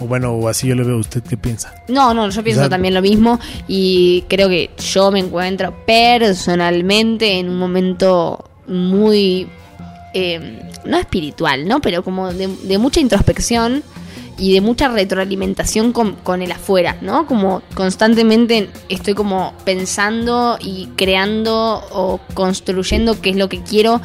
[0.00, 1.74] O bueno, o así yo lo veo, ¿usted qué piensa?
[1.88, 5.74] No, no, yo pienso O sea, también lo mismo y creo que yo me encuentro
[5.86, 9.48] personalmente en un momento muy,
[10.12, 11.80] eh, no espiritual, ¿no?
[11.80, 13.82] Pero como de, de mucha introspección
[14.36, 17.26] y de mucha retroalimentación con, con el afuera, ¿no?
[17.26, 24.00] Como constantemente estoy como pensando y creando o construyendo qué es lo que quiero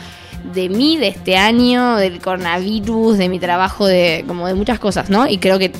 [0.54, 5.10] de mí, de este año, del coronavirus, de mi trabajo, de como de muchas cosas,
[5.10, 5.28] ¿no?
[5.28, 5.72] Y creo que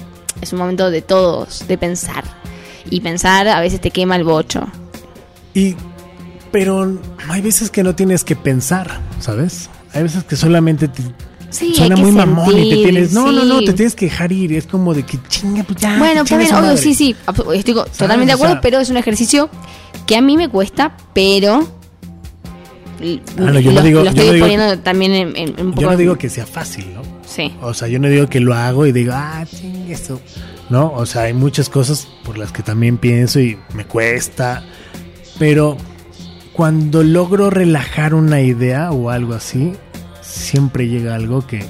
[0.42, 2.24] es un momento de todos, de pensar.
[2.90, 4.68] Y pensar a veces te quema el bocho.
[5.54, 5.76] Y,
[6.52, 9.70] pero hay veces que no tienes que pensar, ¿sabes?
[9.94, 11.04] Hay veces que solamente te
[11.50, 13.12] Sí, suena muy mamón y te tienes.
[13.12, 14.54] No, no, no, te tienes que dejar ir.
[14.54, 15.98] Es como de que chinga, pues ya.
[15.98, 17.16] Bueno, también, obvio, sí, sí,
[17.56, 19.50] estoy totalmente de acuerdo, pero es un ejercicio
[20.06, 21.68] que a mí me cuesta, pero
[23.02, 25.82] Ah, no, yo no digo- lo yo estoy no digo poniendo también en, un poco...
[25.82, 27.02] Yo no digo que sea fácil, ¿no?
[27.26, 30.20] Sí, O sea, yo no digo que lo hago y digo, ah, chingue eso.
[30.70, 34.64] No, o sea, hay muchas cosas por las que también pienso y me cuesta.
[35.38, 35.78] Pero
[36.54, 39.74] cuando logro relajar una idea o algo así,
[40.22, 41.66] siempre llega algo que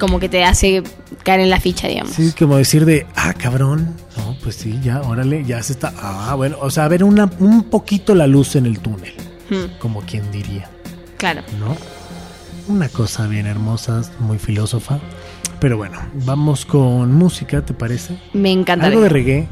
[0.00, 0.82] como que te hace
[1.22, 2.12] caer en la ficha, digamos.
[2.12, 3.94] Sí, como decir de, ah, cabrón.
[4.16, 5.92] No, pues sí, ya, órale, ya se está.
[5.96, 9.12] Ah, bueno, o sea, ver una, un poquito la luz en el túnel,
[9.50, 10.68] Hmm, como quien diría.
[11.18, 11.42] claro.
[11.60, 11.76] ¿no?
[12.72, 14.98] Una cosa bien hermosa, muy filósofa.
[15.60, 18.16] Pero bueno, vamos con música, ¿te parece?
[18.32, 18.86] Me encanta.
[18.86, 19.48] Algo de reggae,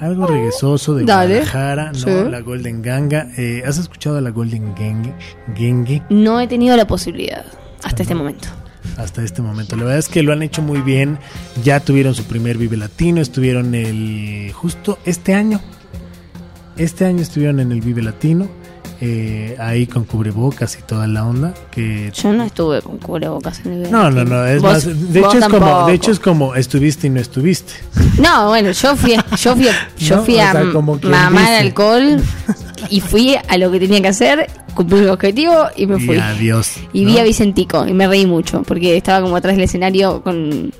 [0.00, 1.36] algo reguesoso de Dale.
[1.40, 1.98] Guadalajara, ¿no?
[1.98, 2.10] Sí.
[2.30, 3.26] La Golden Ganga.
[3.38, 5.12] Eh, ¿Has escuchado a la Golden Gang
[5.56, 7.44] Genge No he tenido la posibilidad
[7.82, 8.48] hasta este momento.
[8.96, 9.76] Hasta este momento?
[9.76, 11.18] La verdad es que lo han hecho muy bien.
[11.64, 15.60] Ya tuvieron su primer Vive Latino, estuvieron el justo este año.
[16.76, 18.48] Este año estuvieron en el Vive Latino.
[18.98, 23.84] eh, ahí con cubrebocas y toda la onda que Yo no estuve con cubrebocas en
[23.84, 26.54] el No, no, no, es Vos- más, de hecho es como, de hecho es como
[26.54, 27.74] estuviste y no estuviste.
[28.18, 31.56] No, bueno, yo fui, a- yo fui, a- yo No, fui a sea, mamar dice.
[31.58, 32.22] alcohol
[32.88, 36.14] y fui a lo que tenía que hacer, cumplí el objetivo y me fui.
[36.16, 36.74] Y adiós.
[36.92, 37.10] Y ¿no?
[37.12, 40.72] vi a Vicentico y me reí mucho porque estaba como atrás del escenario con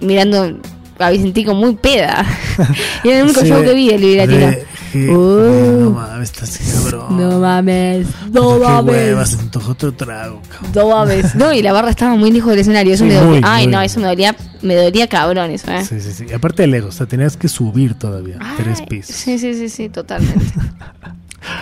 [0.00, 0.58] mirando
[0.98, 2.26] a Vicentico muy peda.
[3.04, 5.84] y era el único Sí, show que vi re- je- Uh.
[5.84, 7.16] No mames, estás cabrón.
[7.16, 9.38] No mames, no mames.
[9.66, 10.72] otro trago, cabrón.
[10.74, 11.34] No mames.
[11.34, 12.92] No, y la barra estaba muy lejos del escenario.
[12.92, 13.30] Eso Sí, me dolía.
[13.30, 13.72] muy, Ay, muy.
[13.74, 15.82] no, eso me dolía, me dolía cabrón eso, eh.
[15.82, 16.26] Sí, sí, sí.
[16.34, 18.38] Aparte de lejos, o sea, tenías que subir todavía.
[18.58, 19.16] tres Ay, pisos.
[19.16, 20.44] Sí, sí, sí, sí, totalmente.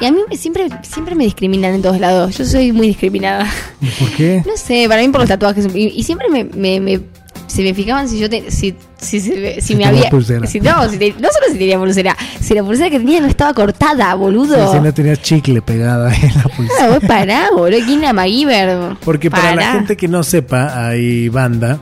[0.01, 2.37] Y a mí siempre, siempre me discriminan en todos lados.
[2.37, 3.47] Yo soy muy discriminada.
[3.81, 4.43] ¿Y ¿Por qué?
[4.47, 5.67] No sé, para mí por los tatuajes.
[5.75, 7.01] Y, y siempre me, me, me-
[7.47, 10.11] se me fijaban si yo te, si, si, si, si Si me tenía había.
[10.11, 10.47] pulsera.
[10.47, 13.53] si- no, te- no solo si tenía pulsera, si la pulsera que tenía no estaba
[13.55, 14.73] cortada, boludo.
[14.73, 16.89] Si no tenías chicle pegada en la pulsera.
[16.91, 17.79] Vos pará, boludo.
[17.85, 18.97] ¿Quién era MacGyver?
[19.05, 21.81] Porque para la gente que no sepa, hay banda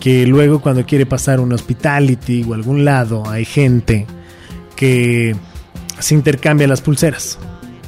[0.00, 4.06] que luego cuando quiere pasar un hospitality o algún lado, hay gente
[4.74, 5.36] que
[5.98, 7.38] se intercambia las pulseras.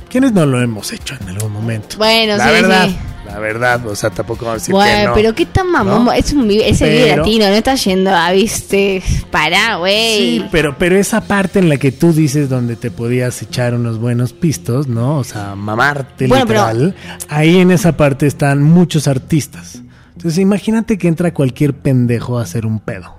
[0.08, 1.96] ¿Quiénes no lo hemos hecho en algún momento?
[1.98, 2.96] Bueno, la sí, verdad, sí.
[3.26, 5.14] la verdad, o sea, tampoco vamos a decir que Bueno, no.
[5.14, 6.06] pero qué tan mamón.
[6.06, 6.12] ¿no?
[6.12, 9.02] Es un vi- es el video Pero- latino, no está yendo a, viste.
[9.30, 10.16] Pará, güey.
[10.38, 13.98] Sí, pero, pero esa parte en la que tú dices donde te podías echar unos
[13.98, 15.18] buenos pistos, ¿no?
[15.18, 16.94] O sea, mamarte Bueno, pero- literal.
[17.28, 19.82] Ahí en esa parte están muchos artistas.
[20.16, 23.14] Entonces imagínate que entra cualquier pendejo a hacer un pedo.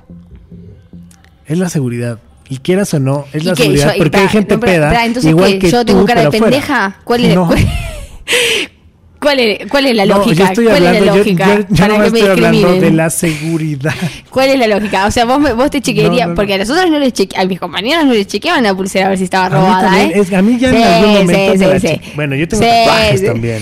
[1.46, 2.18] Es la seguridad.
[2.50, 3.94] Y quieras o no, es ¿Y la seguridad.
[3.94, 5.06] Yo- porque hay gente no, pero- peda.
[5.06, 6.96] entonces, igual que ¿Yo tengo tú, cara de pendeja?
[7.04, 7.46] ¿Cuál es, No.
[7.48, 7.60] cuál,
[9.20, 10.44] cuál es, cuál es la No, yo lógica?
[10.48, 13.94] estoy ¿Cuál es la yo- lógica yo- yo no me estoy hablando de la seguridad.
[14.30, 15.06] ¿Cuál es la lógica?
[15.06, 17.60] O sea, vos, me- vos te chequearías, porque a nosotros no les cheque, a mis
[17.60, 20.12] compañeros no les chequeaban la pulsera a ver si estaba A mí robada, ¿eh?
[20.16, 22.64] es- a mí ya en Sí, algún momento sí, me sí, la Bueno, yo tengo
[22.64, 23.60] tatuajes también.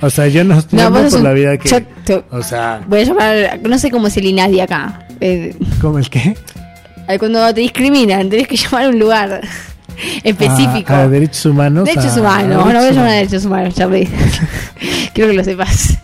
[0.00, 0.80] O sea, yo no, sos por
[1.18, 1.68] un- la vida que...
[2.06, 5.06] yo o sea, Voy a llamar, no sé cómo es el INADI acá.
[5.20, 6.36] Eh, ¿cómo el qué?
[7.18, 9.40] Cuando te discriminan, tenés que llamar a un lugar
[10.24, 10.92] específico.
[10.92, 11.84] A, a derechos humanos.
[11.84, 13.12] Derechos a- humanos, a no voy a llamar a humanos.
[13.12, 14.08] derechos humanos, Charlie.
[15.14, 15.98] Quiero que lo sepas.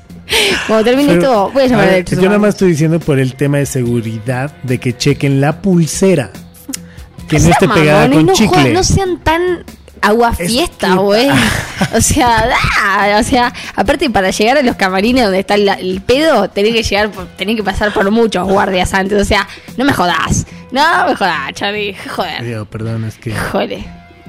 [0.66, 2.54] Cuando termine Pero, esto, voy a llamar a, derechos Yo nada más humanos.
[2.54, 6.30] estoy diciendo por el tema de seguridad, de que chequen la pulsera.
[7.28, 8.72] Que no esté pegada con no, chicle.
[8.72, 9.64] no sean tan
[10.06, 11.28] agua Es fiesta, güey.
[11.96, 16.00] O sea, da, o sea, aparte para llegar a los camarines donde está el, el
[16.00, 19.20] pedo, tenés que llegar, tenés que pasar por muchos guardias antes.
[19.20, 20.46] O sea, no me jodas.
[20.70, 21.94] No me jodas, Charlie.
[22.14, 22.44] Joder.
[22.44, 23.84] Digo, perdón, es que Joder.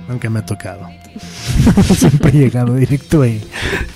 [0.07, 0.89] nunca me ha tocado.
[1.97, 3.41] Siempre he llegado directo ahí.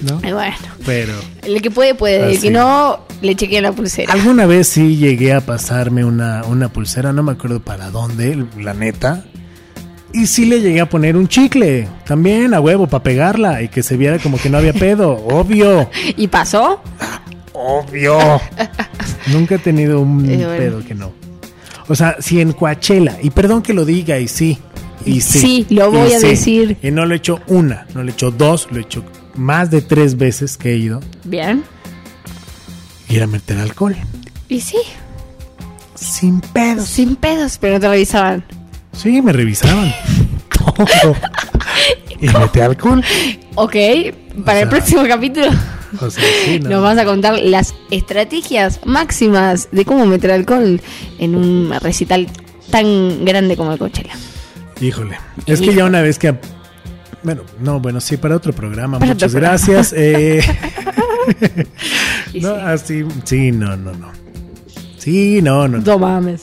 [0.02, 0.22] ¿no?
[0.28, 1.14] Y bueno, Pero
[1.44, 2.32] el que puede, puede.
[2.32, 4.14] El que no, le chequea la pulsera.
[4.14, 8.74] alguna vez sí llegué a pasarme una, una pulsera, no me acuerdo para dónde, la
[8.74, 9.26] neta.
[10.14, 13.84] Y sí le llegué a poner un chicle, también a huevo, para pegarla y que
[13.84, 15.90] se viera como que no había pedo, obvio.
[16.18, 16.82] ¿Y pasó?
[17.54, 18.18] Obvio.
[19.28, 20.58] Nunca he tenido un Eh, bueno.
[20.58, 21.12] pedo que no.
[21.88, 24.58] O sea, si en Coachella, y perdón que lo diga, y sí,
[25.06, 25.40] y sí.
[25.40, 26.78] Sí, lo voy a sí, decir.
[26.82, 29.04] Y no lo he hecho una, no lo he hecho dos, lo he hecho
[29.36, 31.02] más de tres veces que he ido.
[31.24, 31.64] Bien.
[33.08, 33.96] Y era meter alcohol.
[34.48, 34.78] Y sí,
[35.96, 36.86] Sin pedos.
[36.88, 38.44] sin pedos, pero no te revisaban.
[39.02, 39.94] Sí, me revisaban.
[40.58, 41.16] Todo.
[42.22, 43.02] Y metí alcohol.
[43.56, 43.74] Ok,
[44.44, 45.48] Para el sea, próximo capítulo
[46.02, 46.70] O sea, sí, no.
[46.70, 50.82] nos vas a contar las estrategias máximas de cómo meter alcohol
[51.18, 52.28] en un recital
[52.72, 54.12] tan grande como el Coachella.
[54.82, 55.18] Híjole.
[55.46, 56.36] Es que ya una vez que.
[57.24, 59.00] Bueno, no, bueno, sí, para otro programa.
[59.00, 59.66] Para Muchas otro programa.
[59.66, 59.94] gracias.
[59.96, 60.42] Eh,
[62.34, 62.62] Y no, sí.
[62.66, 63.06] así.
[63.24, 64.12] Sí, no, no, no.
[64.98, 65.78] Sí, no, no.
[65.78, 66.42] No mames.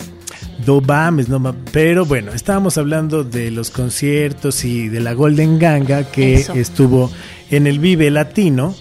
[0.67, 1.61] No mames, no mames.
[1.73, 6.55] Pero bueno, estábamos hablando de los conciertos y de la Golden Ganga que Eso.
[6.55, 7.11] estuvo
[7.51, 8.75] en el Vive Latino.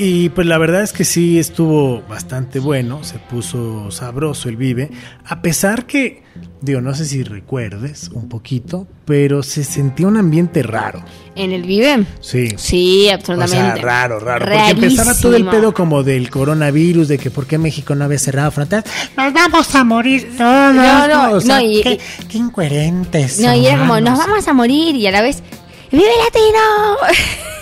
[0.00, 4.90] Y pues la verdad es que sí estuvo bastante bueno, se puso sabroso el Vive,
[5.26, 6.22] a pesar que,
[6.60, 11.02] digo, no sé si recuerdes un poquito, pero se sentía un ambiente raro.
[11.34, 12.04] ¿En el Vive?
[12.20, 12.48] Sí.
[12.56, 13.56] Sí, O absolutamente.
[13.56, 14.44] sea, raro, raro.
[14.46, 18.20] Porque empezaba todo el pedo como del coronavirus, de que por qué México no había
[18.20, 18.84] cerrado fronteras.
[19.16, 20.74] Nos vamos a morir todos.
[20.76, 23.40] No, no, O sea, no, y- qué, qué incoherentes.
[23.40, 24.10] No, y era como, humanos.
[24.16, 25.42] nos vamos a morir y a la vez,
[25.90, 26.58] ¡Vive Latino!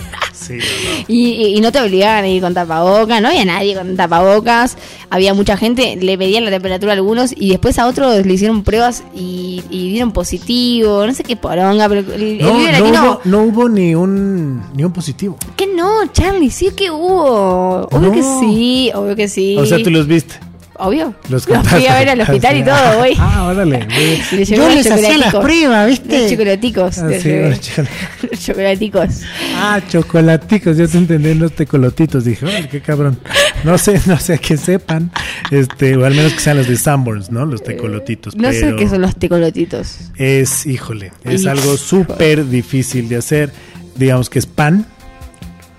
[0.47, 1.05] Sí, no, no.
[1.07, 4.77] Y, y- y no te obligaban a ir con tapabocas, no había nadie con tapabocas,
[5.09, 8.63] había mucha gente, le pedían la temperatura a algunos y después a otros le hicieron
[8.63, 12.79] pruebas y, y dieron positivo, no sé qué poronga, pero el, el No, Vive no
[12.79, 15.37] Latino, hubo, no hubo ni un ni un positivo.
[15.55, 16.49] ¿qué no, Charlie?
[16.51, 18.11] Sí que hubo, obvio No.
[18.11, 19.57] que sí, obvio que sí.
[19.57, 20.35] O sea, tú los viste.
[20.79, 23.15] Obvio, Los los fui a ver al hospital y todo, güey.
[23.17, 23.79] Ah, órale.
[24.31, 25.43] le llevé Yo les hacía las chocolaticos.
[25.43, 26.19] pruebas, ¿viste?
[26.21, 26.97] Los chocolaticos.
[26.99, 27.89] Ah, sí, los chocolate-
[28.31, 29.09] Los chocolaticos.
[29.55, 32.25] Ah, chocolaticos, yo te entendí los tecolotitos.
[32.25, 33.19] Dije, ay, qué cabrón.
[33.63, 35.11] No sé, no sé que sepan.
[35.49, 37.45] Este, o al menos que sean los de Sanborns, ¿no?
[37.47, 38.35] Los tecolotitos.
[38.35, 40.11] No sé qué son los tecolotitos.
[40.15, 43.51] Es, híjole, es algo súper difícil de hacer.
[43.95, 44.85] Digamos que es pan,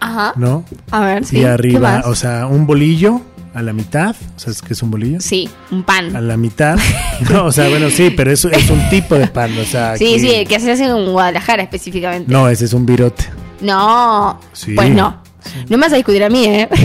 [0.00, 0.32] Ajá.
[0.36, 0.64] ¿no?
[0.90, 1.36] A ver, sí.
[1.38, 2.06] y ¿Qué arriba, más?
[2.06, 3.20] o sea, un bolillo
[3.58, 4.14] a la mitad.
[4.36, 5.20] O sea, es que es un bolillo.
[5.20, 6.14] Sí, un pan.
[6.16, 6.78] A la mitad.
[7.30, 9.50] No, o sea, bueno, sí, pero eso es un tipo de pan.
[9.58, 12.32] O sea, Sí, sí, el que se hace en Guadalajara específicamente.
[12.32, 13.24] No, ese es un virote.
[13.60, 14.74] No, Sí.
[14.74, 15.20] pues no.
[15.68, 16.68] No me vas a discutir a mí, ¿eh?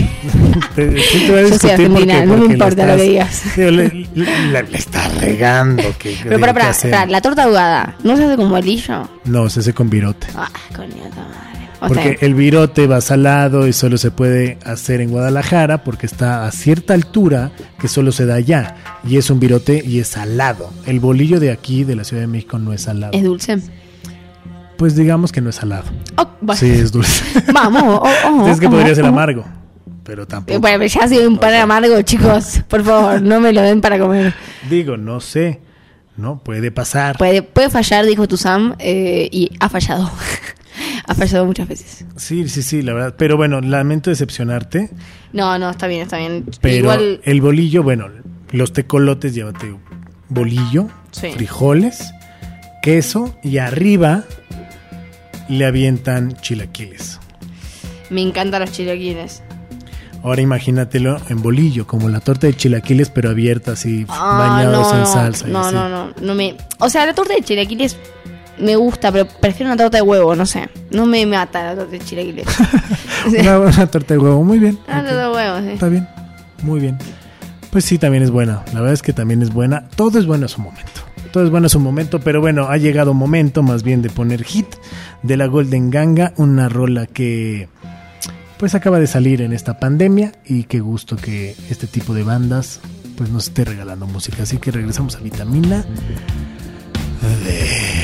[0.74, 3.42] Sí te voy a Yo soy porque- no me importa lo que digas.
[3.56, 5.82] Le, le- le- le estás regando.
[5.98, 9.08] Que, Pero para, para, para, la torta ahogada, ¿no se hace con bolillo?
[9.24, 10.26] No, se hace con virote.
[10.34, 11.43] Ah, coño, madre.
[11.84, 16.06] O Porque sea, el virote va salado y solo se puede hacer en Guadalajara porque
[16.06, 18.76] está a cierta altura que solo se da allá.
[19.06, 20.70] Y es un virote y es salado.
[20.86, 23.12] El bolillo de aquí, de la Ciudad de México, no es salado.
[23.12, 23.58] es dulce.
[24.76, 25.84] Pues digamos que no es salado.
[26.16, 26.58] Oh, bueno.
[26.58, 27.24] Sí, es dulce.
[27.52, 29.08] Vamos, oh, oh, es que podría oh, ser oh.
[29.08, 29.44] amargo.
[30.02, 30.60] Pero tampoco.
[30.60, 32.60] Bueno, ya ha sido un pan amargo, chicos.
[32.68, 34.34] Por favor, no me lo den para comer.
[34.68, 35.60] Digo, no sé.
[36.16, 37.18] No, puede pasar.
[37.18, 40.10] Puede, puede fallar, dijo tu Sam, eh, y ha fallado.
[41.06, 42.04] ha fallado muchas veces.
[42.16, 43.14] Sí, sí, sí, la verdad.
[43.18, 44.90] Pero bueno, lamento decepcionarte.
[45.32, 46.44] No, no, está bien, está bien.
[46.60, 48.08] Pero Igual, el bolillo, bueno,
[48.50, 49.74] los tecolotes, llévate
[50.28, 51.28] bolillo, Sí.
[51.32, 52.12] frijoles,
[52.82, 54.24] queso y arriba
[55.48, 57.20] le avientan chilaquiles.
[58.10, 59.42] me encantan los chilaquiles.
[60.22, 64.94] Ahora imagínatelo en bolillo, como la torta de chilaquiles, pero abierta así, Ah, bañados no,
[64.94, 65.48] en no, salsa.
[65.48, 65.74] y No, así.
[65.74, 66.56] no, no, no me...
[66.78, 67.96] O sea, la torta de chilaquiles
[68.58, 70.68] me gusta, pero prefiero una torta de huevo, no sé.
[70.90, 72.46] No me mata la torta de chilaquiles.
[73.40, 74.78] Una, una torta de huevo, muy bien.
[74.86, 75.06] Una ok.
[75.06, 75.72] torta de huevo, sí.
[75.72, 76.08] Está bien,
[76.62, 76.98] muy bien.
[77.70, 78.62] Pues sí, también es buena.
[78.72, 79.88] La verdad es que también es buena.
[79.96, 81.00] Todo es bueno a su momento.
[81.32, 84.44] Todo es bueno a su momento, pero bueno, ha llegado momento más bien de poner
[84.44, 84.66] hit
[85.22, 87.68] de la Golden Ganga, una rola que
[88.58, 92.80] pues acaba de salir en esta pandemia y qué gusto que este tipo de bandas
[93.16, 94.44] pues nos esté regalando música.
[94.44, 95.84] Así que regresamos a Vitamina
[97.22, 98.03] G.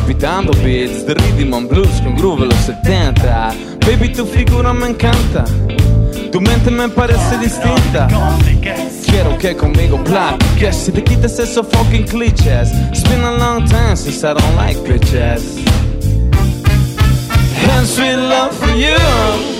[0.00, 3.54] palpitando beats de rhythm and blues con groove los 70.
[3.86, 5.44] Baby, tu figura me encanta.
[6.32, 8.08] Tu mente me parece distinta.
[9.06, 12.70] Quiero que conmigo platiques si te quites esos fucking clichés.
[12.90, 15.58] It's been a long time since I don't like bitches.
[17.68, 19.59] And sweet love for you.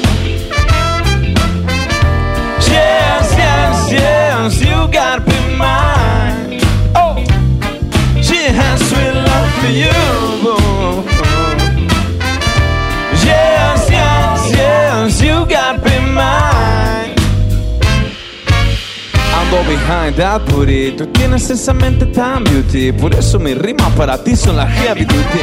[19.80, 24.36] Behind that booty Tú tienes esa mente tan beauty Por eso mi rima para ti
[24.36, 25.40] son la heavy duty.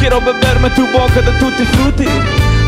[0.00, 2.08] Quiero beberme tu boca de tutti frutti.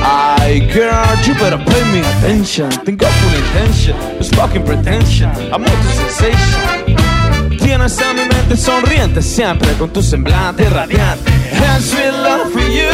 [0.02, 2.70] Ay girl, you better pay me attention.
[2.84, 5.30] Tengo full intention, it's fucking pretension.
[5.52, 7.58] I'm on to sensation.
[7.58, 11.32] Tienes a mi mente sonriente siempre Con tu semblante radiante.
[11.54, 12.90] And sweet love for you.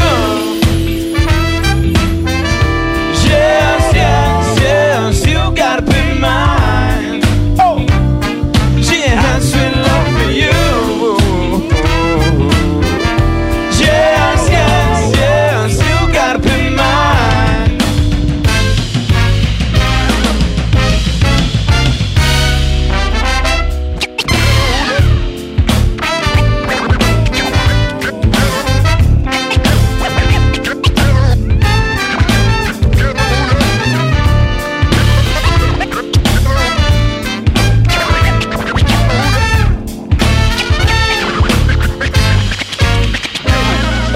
[3.28, 6.59] Yes, yes, yes, you gotta be mine.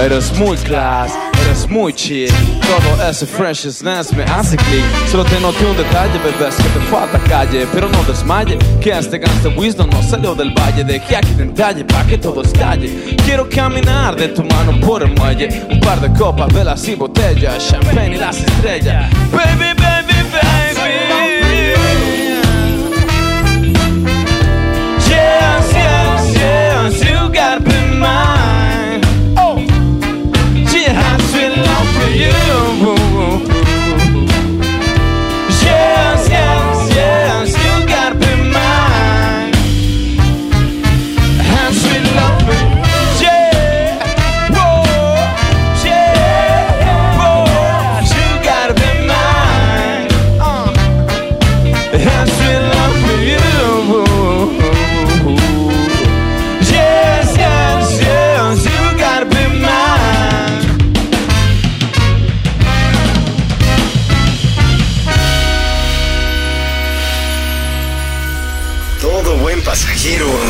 [0.05, 1.11] Eres muy class,
[1.45, 2.29] eres muy chill.
[2.61, 3.81] Todo ese freshness
[4.13, 7.65] me hace click Solo te noté un detalle, bebés, que te falta calle.
[7.73, 10.83] Pero no desmaye, que este gangsta wisdom no salió del valle.
[10.83, 15.65] Dejé aquí detalle pa' que todo estalle Quiero caminar de tu mano por el muelle.
[15.71, 19.11] Un par de copas, velas y botellas Champagne y las estrellas.
[19.31, 20.14] Baby, baby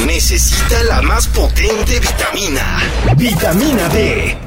[0.05, 2.83] necesita la más potente vitamina.
[3.17, 4.44] Vitamina D.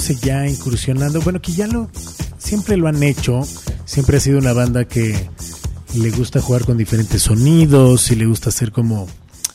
[0.00, 1.20] metiéndose ya, incursionando.
[1.20, 1.88] Bueno, que ya lo
[2.38, 3.42] siempre lo han hecho.
[3.84, 5.28] Siempre ha sido una banda que
[5.94, 9.08] le gusta jugar con diferentes sonidos y le gusta hacer como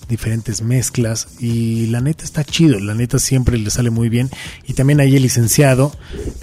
[0.07, 4.29] diferentes mezclas y la neta está chido, la neta siempre le sale muy bien
[4.67, 5.91] y también hay el licenciado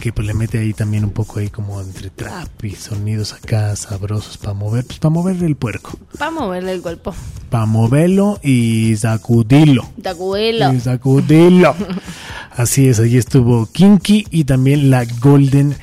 [0.01, 3.77] que pues le mete ahí también un poco ahí como entre trap y sonidos acá
[3.77, 7.15] sabrosos para mover, pues para mover el puerco, Para moverle el cuerpo.
[7.51, 9.89] para moverlo y sacudirlo.
[10.03, 10.73] Tacuelo.
[10.73, 11.77] Y sacudirlo.
[12.57, 15.75] Así es, ahí estuvo Kinky y también la Golden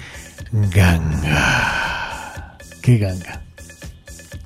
[0.51, 2.57] Ganga.
[2.81, 3.41] ¿Qué ganga?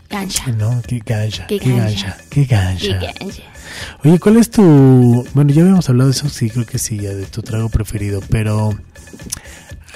[0.08, 0.48] Cancha.
[0.58, 1.86] No, qué ganja, Qué qué ganja.
[1.86, 3.00] ganja, qué ganja.
[4.04, 5.26] Oye, ¿cuál es tu...
[5.34, 8.22] Bueno, ya habíamos hablado de eso, sí, creo que sí, ya de tu trago preferido,
[8.30, 8.78] pero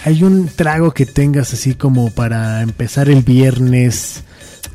[0.03, 4.23] hay un trago que tengas así como para empezar el viernes.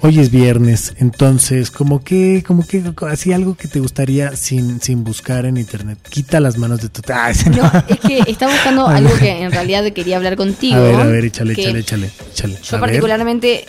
[0.05, 5.05] Hoy es viernes, entonces, como que, como que, así algo que te gustaría sin, sin
[5.05, 5.97] buscar en internet.
[6.11, 7.03] Quita las manos de tu...
[7.33, 7.63] Sí, no.
[7.63, 10.75] No, es que estaba buscando algo que en realidad quería hablar contigo.
[10.77, 12.59] A ver, a ver, échale, échale, échale, échale.
[12.65, 13.65] Yo A particularmente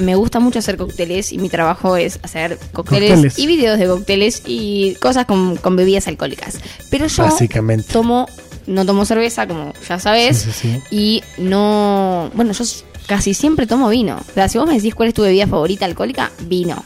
[0.00, 3.38] me gusta mucho hacer cócteles y mi trabajo es hacer cócteles, Cócteles.
[3.38, 6.60] y videos de cócteles y cosas con, con bebidas alcohólicas.
[6.90, 7.92] Pero yo Básicamente.
[7.92, 8.26] tomo,
[8.66, 10.82] no tomo cerveza, como ya sabes, Sí, sí, sí.
[10.96, 12.64] y no, bueno, yo
[13.06, 14.16] casi siempre tomo vino.
[14.16, 16.82] O sea, si vos me decís cuál es tu bebida favorita alcohólica, vino.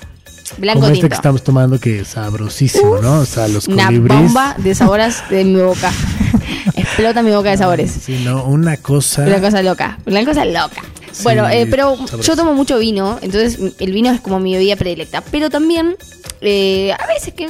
[0.59, 1.09] Blanco Como este tinto.
[1.09, 3.21] que estamos tomando que es sabrosísimo, ¿no?
[3.21, 5.93] O sea, los Una bomba de sabores de mi boca.
[6.75, 7.91] Explota mi boca de sabores.
[7.91, 9.23] Sí, no, una cosa...
[9.23, 10.83] Una cosa loca, una cosa loca.
[11.11, 12.23] Sí, bueno, eh, pero sabroso.
[12.23, 15.21] yo tomo mucho vino, entonces el vino es como mi bebida predilecta.
[15.23, 15.97] Pero también,
[16.41, 17.49] eh, a veces que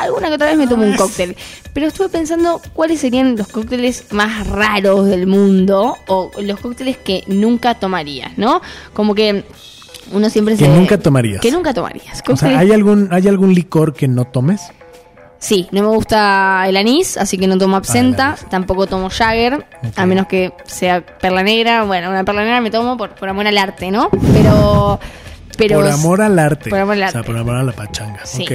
[0.00, 1.36] alguna que otra vez me tomo un cóctel.
[1.72, 7.24] Pero estuve pensando cuáles serían los cócteles más raros del mundo o los cócteles que
[7.26, 8.60] nunca tomarías, ¿no?
[8.92, 9.44] Como que
[10.12, 10.70] uno siempre Que se...
[10.70, 11.40] nunca tomarías.
[11.40, 12.22] Que nunca tomarías.
[12.28, 14.62] O sea, ¿hay algún, ¿hay algún licor que no tomes?
[15.38, 18.26] Sí, no me gusta el anís, así que no tomo absenta.
[18.26, 18.48] Ah, anís.
[18.48, 19.66] tampoco tomo Jagger,
[19.96, 21.82] a menos que sea perla negra.
[21.82, 24.08] Bueno, una perla negra me tomo por, por amor al arte, ¿no?
[24.32, 25.00] Pero.
[25.68, 26.70] Pero por amor al arte.
[26.70, 27.30] Por amor al O sea, arte.
[27.32, 28.20] por amor a la pachanga.
[28.24, 28.46] Sí.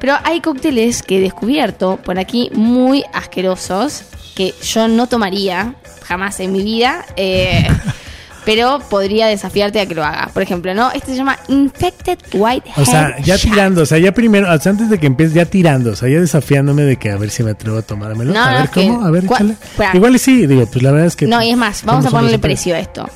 [0.00, 4.02] Pero hay cócteles que he descubierto por aquí muy asquerosos
[4.34, 7.04] que yo no tomaría jamás en mi vida.
[7.16, 7.66] eh,
[8.44, 10.28] pero podría desafiarte a que lo haga.
[10.34, 10.90] Por ejemplo, ¿no?
[10.90, 13.52] Este se llama Infected White O sea, ya Shot.
[13.52, 16.08] tirando, o sea, ya primero, o sea, antes de que empieces, ya tirando, o sea,
[16.08, 18.32] ya desafiándome de que a ver si me atrevo a tomármelo.
[18.32, 19.24] No, a no, ver cómo, a ver.
[19.94, 21.26] Igual y sí, digo, pues la verdad es que.
[21.28, 23.08] No, y es más, vamos a ¿cómo son ponerle precio a esto.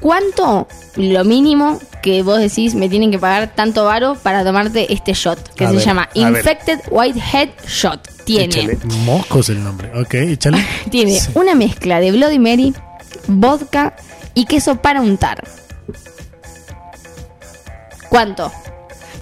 [0.00, 5.12] ¿Cuánto lo mínimo que vos decís me tienen que pagar tanto varo para tomarte este
[5.12, 5.54] shot?
[5.54, 6.08] Que A se ver, llama.
[6.14, 8.08] Infected Whitehead Shot.
[8.24, 9.90] Tiene, Échale, mocos el nombre.
[10.00, 10.64] Ok, échale.
[10.90, 11.30] tiene Sí.
[11.34, 12.74] una mezcla de Bloody Mary,
[13.26, 13.96] vodka
[14.34, 15.42] y queso para untar.
[18.08, 18.52] ¿Cuánto?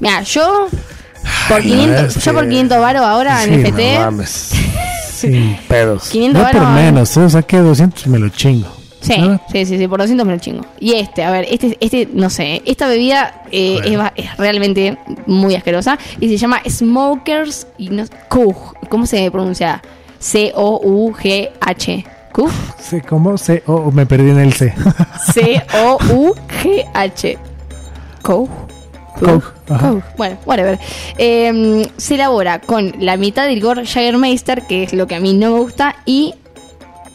[0.00, 0.68] Mira, yo
[1.48, 3.94] por Ay, la 500, verdad es yo por que- 500 varo ahora en FT.
[3.94, 4.50] No mames.
[5.16, 6.08] Sin pedos.
[6.10, 6.74] 500 no por varos.
[6.74, 7.20] menos, ¿eh?
[7.20, 8.75] o sea que 200 me lo chingo.
[9.06, 9.14] Sí,
[9.52, 10.62] sí, sí, sí, por 200 me lo chingo.
[10.80, 14.10] Y este, a ver, este, este no sé, esta bebida eh, Bueno.
[14.16, 18.04] es, realmente muy asquerosa y se llama Smokers y no.
[18.88, 19.80] ¿Cómo se pronuncia?
[20.18, 22.04] C-O-U-G-H.
[22.78, 23.38] Sí, ¿Cómo?
[23.38, 24.74] C oh, me perdí en el C.
[25.32, 27.38] C-O-U-G-H.
[28.20, 28.50] Coke,
[29.70, 29.92] ajá.
[29.92, 30.02] Kuh.
[30.18, 30.78] Bueno, whatever.
[31.16, 35.32] Eh, se elabora con la mitad del Gore Jagermeister, que es lo que a mí
[35.32, 36.34] no me gusta, y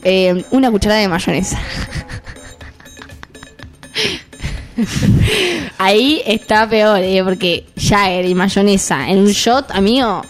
[0.04, 1.60] eh, una cucharada de mayonesa.
[5.78, 10.22] Ahí está peor, eh, porque Jagger y mayonesa en un shot, amigo,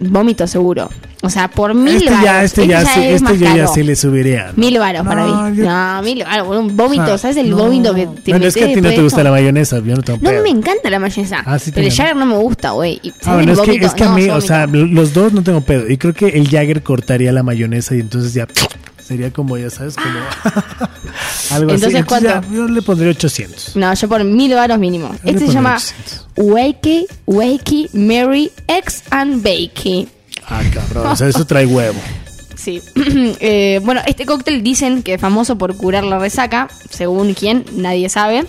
[0.00, 0.90] vómito seguro.
[1.22, 3.94] O sea, por mil este ya, este ya, sí, es este yo ya sí le
[3.94, 4.46] subiría.
[4.46, 4.52] ¿no?
[4.56, 5.56] Mil varos para No, mí.
[5.58, 6.48] yo- No, mil varos.
[6.56, 7.56] Un vómito, sea, ¿sabes el no.
[7.58, 10.02] vómito que te Bueno, es que a ti no te gusta la mayonesa, yo no
[10.02, 11.42] tengo No me encanta la mayonesa.
[11.44, 13.00] Ah, sí, pero el Jagger no me gusta, güey.
[13.04, 13.86] Ah, ¿sabes bueno, es que, vómito?
[13.86, 15.90] es que a mí, o sea, los dos no tengo pedo.
[15.90, 18.46] Y creo que el Jagger cortaría la mayonesa y entonces ya
[19.06, 20.08] sería como, ya sabes, como
[21.50, 22.04] algo Entonces, así.
[22.04, 22.28] ¿cuánto?
[22.28, 23.76] ya, yo le pondría 800.
[23.76, 25.10] No, yo por mil varos mínimo.
[25.24, 26.26] Yo Este se llama 800.
[26.36, 30.08] Wakey, Wakey, Mary, Eggs and Bakey.
[30.50, 32.00] Ah, cabrón, o sea, eso trae huevo.
[32.56, 32.82] Sí.
[33.40, 38.10] Eh, bueno, este cóctel dicen que es famoso por curar la resaca, según quién, nadie
[38.10, 38.44] sabe.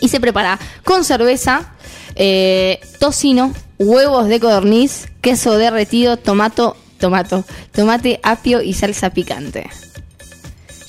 [0.00, 1.72] Y se prepara con cerveza,
[2.14, 9.70] eh, tocino, huevos de codorniz, queso derretido, tomato, tomato, tomate, apio y salsa picante.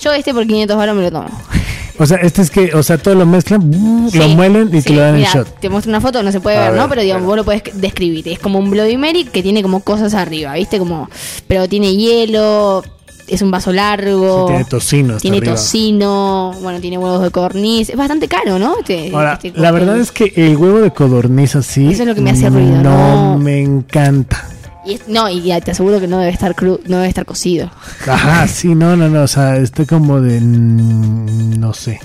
[0.01, 1.29] Yo este por 500 baros me lo tomo.
[1.99, 4.87] O sea, este es que, o sea, todo lo mezclan, lo Sí, muelen y sí,
[4.89, 5.59] te lo dan mira, en shot.
[5.59, 6.89] Te muestro una foto, no se puede A ver, ver, ¿no?
[6.89, 8.27] Pero digamos, vos lo puedes describir.
[8.27, 10.79] Es como un Bloody Mary que tiene como cosas arriba, ¿viste?
[10.79, 11.09] Como,
[11.47, 12.83] pero tiene hielo.
[13.27, 14.47] es un vaso largo.
[14.47, 15.53] Sí, tiene tocino Tiene arriba.
[15.55, 17.89] tocino, bueno, tiene huevos de corniz.
[17.89, 18.79] Es bastante caro, ¿no?
[18.79, 21.87] Este- Ahora, este la verdad es que el huevo de codorniz así.
[21.87, 23.37] Eso es lo que me hace ruido, No, no.
[23.39, 24.49] me encanta.
[24.86, 27.25] Y es- no, y ya te aseguro que no debe estar cru, no debe estar
[27.25, 27.71] cocido.
[28.07, 29.23] Ajá, sí, no, no, no.
[29.23, 30.39] O sea, estoy como de.
[30.41, 31.99] mm, No sé.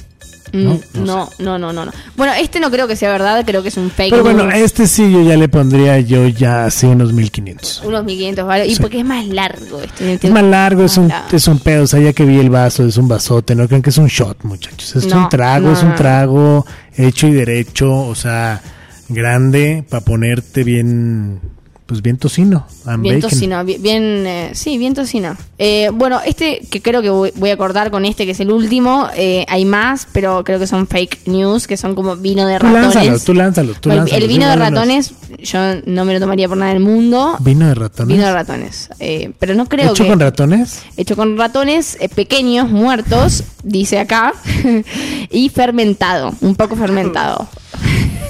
[0.50, 3.44] Mm, No, No, no no, no, no, no, Bueno, este no creo que sea verdad,
[3.44, 4.54] creo que es un fake Pero bueno, news.
[4.54, 7.82] este sí yo ya le pondría yo ya así unos 1500.
[7.84, 8.66] Unos 1500, ¿vale?
[8.66, 8.80] Y Sí.
[8.80, 10.26] porque es más largo este.
[10.26, 11.82] Es más largo, es un, es un pedo.
[11.84, 13.54] O sea, ya que vi el vaso, es un vasote.
[13.54, 14.96] No crean que es un shot, muchachos.
[14.96, 16.64] Es No, un trago, es un trago
[16.96, 17.92] hecho y derecho.
[17.94, 18.62] O sea,
[19.10, 21.40] grande para ponerte bien,
[21.88, 22.66] pues bien tocino.
[22.84, 23.30] and Bien bacon.
[23.30, 25.34] tocino, bi- bien, eh, sí, bien tocino.
[25.56, 28.50] Eh, bueno, este que creo que voy, voy a acordar con este que es el
[28.50, 32.58] último, eh, hay más, pero creo que son fake news, que son como vino de
[32.58, 32.94] Tú ratones.
[32.94, 34.22] lánzalo, tú lánzalo, tú lánzalo.
[34.22, 35.12] el vino de ratones,
[35.42, 37.36] yo no me lo tomaría por nada del mundo.
[37.40, 38.14] ¿Vino de ratones?
[38.16, 38.90] Vino de ratones.
[39.00, 40.10] Eh, pero no creo ¿Hecho que.
[40.10, 40.82] con ratones?
[40.98, 44.34] hecho con ratones eh, pequeños, muertos, dice acá,
[45.30, 47.48] y fermentado, un poco fermentado.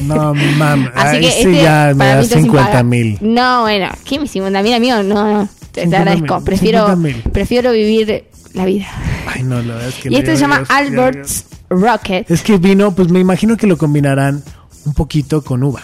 [0.00, 0.90] No, mames.
[0.94, 2.84] Así que sí este ya me da mí está sin 50 pagar.
[2.84, 3.18] mil.
[3.20, 5.02] No, bueno, ¿qué me 50 mil, amigo?
[5.02, 6.44] No, no, te, te 50 agradezco.
[6.44, 7.22] Prefiero, 50 mil.
[7.32, 8.24] prefiero vivir
[8.54, 8.86] la vida.
[9.26, 12.30] Ay, no, la verdad es que Y no, este se llama Albert's Rocket.
[12.30, 14.42] Es que vino, pues me imagino que lo combinarán
[14.86, 15.82] un poquito con uva.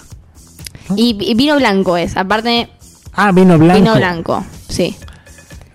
[0.97, 2.69] Y, y vino blanco es, aparte,
[3.15, 3.81] Ah, vino blanco.
[3.83, 4.45] vino blanco.
[4.69, 4.97] Sí.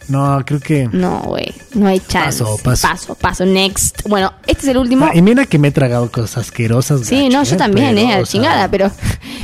[0.10, 0.90] No, creo que.
[0.92, 2.44] No, güey, no hay chance.
[2.44, 2.88] Paso, paso.
[2.88, 4.02] paso, paso, next.
[4.08, 5.06] Bueno, este es el último.
[5.06, 7.02] Ah, y mira que me he tragado cosas asquerosas.
[7.06, 7.58] Sí, gacho, no, yo ¿eh?
[7.58, 8.92] también, Pero, eh, a sea, chingada, pero,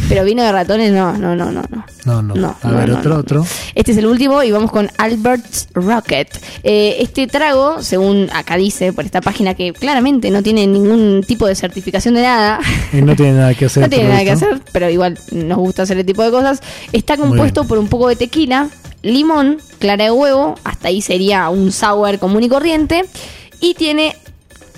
[0.09, 1.86] pero vino de ratones, no, no, no, no, no.
[2.05, 2.36] No, no.
[2.36, 3.45] No, a no, ver, otro, otro.
[3.74, 6.30] Este es el último y vamos con Albert's Rocket.
[6.63, 11.47] Eh, este trago, según acá dice por esta página que claramente no tiene ningún tipo
[11.47, 12.59] de certificación de nada,
[12.93, 13.84] Y no tiene nada que hacer.
[13.84, 16.61] no tiene nada que hacer, pero igual nos gusta hacer el tipo de cosas,
[16.91, 18.70] está compuesto por un poco de tequila,
[19.05, 23.05] limón, clara de huevo, hasta ahí sería un sour común y corriente,
[23.61, 24.15] y tiene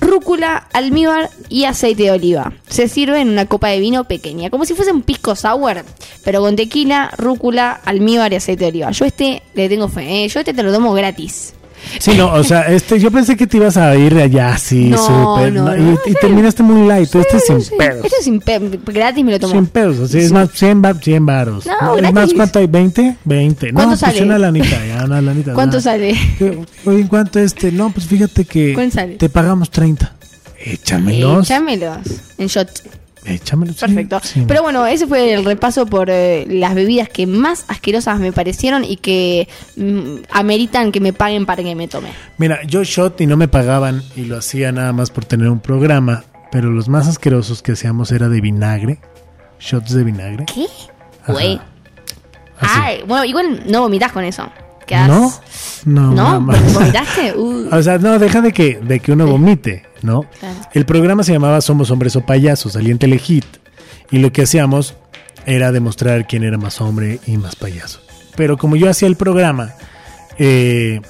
[0.01, 2.53] rúcula, almíbar y aceite de oliva.
[2.69, 5.83] Se sirve en una copa de vino pequeña, como si fuese un pisco sour,
[6.23, 8.91] pero con tequila, rúcula, almíbar y aceite de oliva.
[8.91, 10.27] Yo este le tengo fe, ¿eh?
[10.27, 11.53] yo este te lo tomo gratis.
[11.99, 14.97] Sí, no, o sea, este, yo pensé que te ibas a ir allá así, No,
[14.97, 15.53] súper.
[15.53, 15.75] no, ¿no?
[15.77, 17.13] no, y, y terminaste muy light.
[17.15, 18.05] este es sin Sí, pedos.
[18.05, 19.53] Este es sin pe- gratis me lo tomo.
[19.53, 21.65] Sin pedos, así es más, 100, bar, 100 varos.
[21.65, 22.33] No, es más.
[22.33, 22.67] ¿cuánto hay?
[22.67, 23.17] ¿20?
[23.23, 23.67] 20.
[23.71, 24.23] No, ¿Cuánto pues sale?
[24.23, 25.53] una lanita, ya, una lanita.
[25.53, 25.81] ¿Cuánto nada.
[25.91, 26.15] sale?
[26.85, 27.71] Oye, ¿en cuánto este?
[27.71, 30.13] No, pues fíjate que te pagamos 30.
[30.65, 31.45] Échamelos.
[31.49, 31.97] Échamelos
[32.37, 32.69] en shot.
[33.25, 33.75] Échamelos.
[33.75, 34.19] sí, Perfecto.
[34.23, 34.43] sí.
[34.47, 38.83] Pero bueno, ese fue el repaso por eh, las bebidas que más asquerosas me parecieron
[38.83, 42.09] y que mm, ameritan que me paguen para que me tome.
[42.37, 45.59] Mira, yo shot y no me pagaban y lo hacía nada más por tener un
[45.59, 48.99] programa, pero los más asquerosos que hacíamos era de vinagre,
[49.59, 50.45] shots de vinagre.
[50.45, 50.65] ¿Qué?
[51.27, 51.59] Güey.
[52.59, 54.49] Ay, bueno, igual no vomitas con eso.
[54.87, 55.31] Quedás- ¿No?
[55.85, 56.39] No, ¿No?
[56.39, 56.57] mamá.
[56.73, 57.33] ¿Vomitaste?
[57.37, 57.67] Uh.
[57.71, 60.23] O sea, no, deja de que, de que uno vomite, ¿no?
[60.39, 60.55] Claro.
[60.73, 63.45] El programa se llamaba Somos Hombres o Payasos, salía en Telehit.
[64.09, 64.95] Y lo que hacíamos
[65.45, 67.99] era demostrar quién era más hombre y más payaso.
[68.35, 69.73] Pero como yo hacía el programa,
[70.37, 71.01] eh,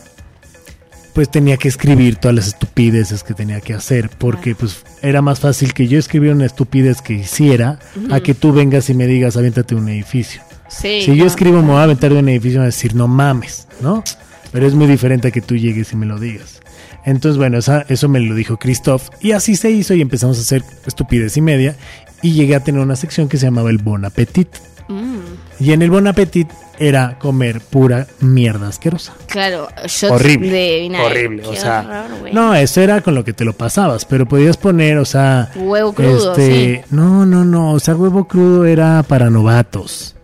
[1.14, 4.10] pues tenía que escribir todas las estupideces que tenía que hacer.
[4.18, 7.80] Porque pues era más fácil que yo escribiera una estupidez que hiciera
[8.12, 10.42] a que tú vengas y me digas, aviéntate un edificio.
[10.70, 11.02] Sí.
[11.04, 11.26] Si yo no.
[11.26, 14.04] escribo me voy a aventar de un edificio me va a decir no mames, ¿no?
[14.52, 16.62] Pero es muy diferente a que tú llegues y me lo digas.
[17.06, 19.10] Entonces, bueno, esa- eso me lo dijo Christoph.
[19.22, 21.76] Y así se hizo y empezamos a hacer estupidez y media.
[22.22, 24.50] Y llegué a tener una sección que se llamaba el Bon Appetit.
[24.90, 25.18] Mm,
[25.60, 26.50] Y en el Bon Appetit
[26.80, 29.14] era comer pura mierda asquerosa.
[29.28, 30.50] claro, shots horrible.
[30.52, 31.06] de vinagre.
[31.08, 31.44] horrible.
[31.44, 34.06] Qué o sea, horror, no, eso era con lo que te lo pasabas.
[34.06, 35.50] Pero podías poner, o sea.
[35.56, 37.72] Huevo crudo, este, No, no, no.
[37.74, 40.16] O sea, huevo crudo era para novatos.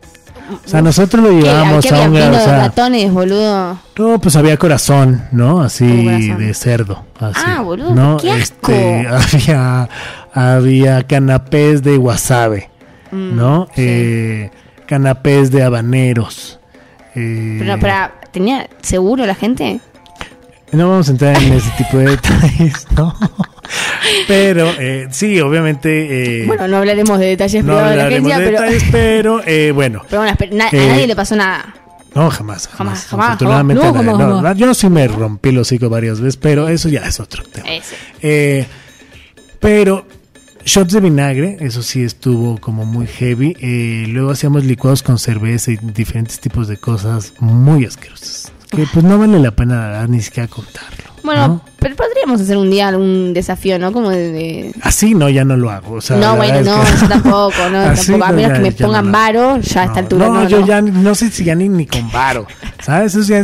[0.52, 2.38] O sea, nosotros lo ¿Qué, llevábamos ¿Qué a un grado.
[2.38, 3.80] o sea, ratones, boludo?
[3.98, 5.62] no, pues había corazón, ¿no?
[5.62, 7.04] Así de cerdo.
[7.20, 8.18] Así, Ah, boludo, ¿no?
[8.18, 8.72] qué asco.
[8.72, 9.08] Este,
[9.54, 9.90] había,
[10.34, 12.70] había canapés de wasabe,
[13.12, 13.62] ¿no?
[13.62, 13.82] Mm, sí.
[13.86, 14.52] Eh,
[14.86, 16.60] canapés de habaneros.
[17.16, 17.96] eh, Pero, pero,
[18.32, 19.80] ¿tenía seguro la gente?
[20.74, 23.16] no vamos a entrar en ese tipo de detalles, ¿no?
[24.28, 26.42] Pero eh, sí, obviamente.
[26.44, 29.42] eh, Bueno, no hablaremos de detalles no privados de la agencia, de pero, detalles, pero
[29.46, 30.02] eh, bueno.
[30.10, 31.74] pero bueno, na- Eh, a nadie le pasó nada.
[32.16, 33.28] No, jamás, Jamás, jamás.
[33.30, 34.06] Afortunadamente, jamás.
[34.06, 37.44] No, jamás, yo sí me rompí el hocico varias veces, pero eso ya es otro
[37.44, 37.66] tema.
[37.70, 38.68] Ese.
[39.60, 40.06] Pero
[40.66, 43.56] shots de vinagre, eso sí estuvo como muy heavy.
[43.60, 48.52] Eh, luego hacíamos licuados con cerveza y diferentes tipos de cosas muy asquerosas.
[48.70, 51.13] Que pues no vale la pena ni siquiera contarlo.
[51.24, 51.62] Bueno, ¿no?
[51.80, 53.92] pero podríamos hacer un día algún desafío, ¿no?
[53.94, 54.32] Como de...
[54.32, 55.96] de- Así no, ya no lo hago.
[55.96, 58.26] O sea, no, bueno, no, que- yo tampoco, no, Así tampoco.
[58.26, 60.34] A no, menos ya- que me no pongan varo, ya a esta No, altura no,
[60.44, 60.50] no.
[60.50, 60.68] yo no.
[60.68, 62.46] ya no sé si ya ni, ni con varo.
[62.82, 63.16] ¿Sabes?
[63.16, 63.44] Eso ya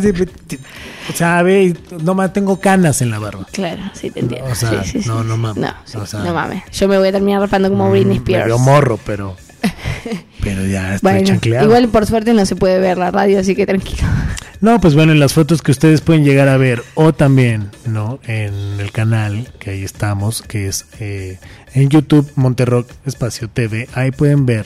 [1.09, 3.45] o sea, ve, nomás tengo canas en la barba.
[3.51, 4.51] Claro, sí, te entiendo.
[4.51, 5.57] O sea, Sí, sí, sí, no, no mames.
[5.63, 6.63] No, sí, O sea, no mames.
[6.71, 8.43] Yo me voy a terminar rapando como Britney Mm, Spears.
[8.45, 9.35] medio morro, pero.
[10.43, 11.65] Pero ya estoy Bueno, chancleado.
[11.65, 14.03] igual por suerte no se puede ver la radio, así que tranquilo.
[14.61, 18.19] No, pues bueno, en las fotos que ustedes pueden llegar a ver, o también, ¿no?
[18.27, 21.39] En el canal, que ahí estamos, que es eh,
[21.73, 24.65] en YouTube, Monterrock Espacio TV, ahí pueden ver.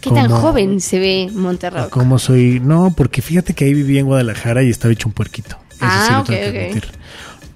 [0.00, 1.90] ¿Qué tan cómo- joven se ve Monterrock?
[1.90, 2.58] Cómo soy.
[2.58, 5.58] No, porque fíjate que ahí vivía en Guadalajara y estaba hecho un puerquito.
[5.72, 6.84] Eso Ah, sí lo ok, tengo que ok.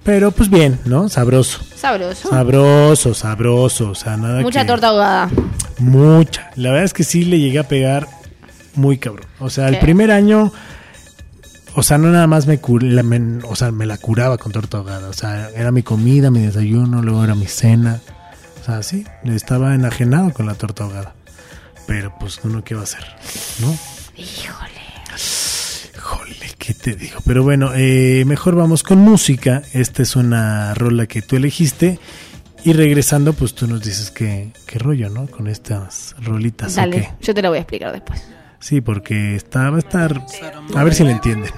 [0.03, 1.07] Pero pues bien, ¿no?
[1.09, 1.61] Sabroso.
[1.75, 2.29] Sabroso.
[2.29, 3.89] Sabroso, sabroso.
[3.91, 5.29] O sea, nada Mucha que- torta ahogada.
[5.79, 6.51] Mucha.
[6.55, 8.07] La verdad es que sí le llegué a pegar
[8.75, 9.27] muy cabrón.
[9.39, 10.51] O sea, el primer año,
[11.75, 14.51] o sea, no nada más me, cur- la- me- o sea, me la curaba con
[14.51, 15.07] torta ahogada.
[15.09, 18.01] O sea, era mi comida, mi desayuno, luego era mi cena.
[18.61, 21.13] O sea, sí, estaba enajenado con la torta ahogada.
[21.87, 23.03] Pero pues uno qué va a hacer,
[23.59, 23.77] ¿no?
[24.15, 24.71] Híjole.
[25.95, 27.19] Híjole, ¿qué te digo?
[27.25, 29.63] Pero bueno, eh, mejor vamos con música.
[29.73, 31.99] Esta es una rola que tú elegiste.
[32.63, 35.27] Y regresando, pues tú nos dices qué, qué rollo, ¿no?
[35.27, 36.71] Con estas rolitas.
[36.71, 37.09] ¿o Dale, qué?
[37.21, 38.23] yo te lo voy a explicar después.
[38.61, 40.25] Sí, porque está, va a estar.
[40.73, 41.51] A ver si le entienden.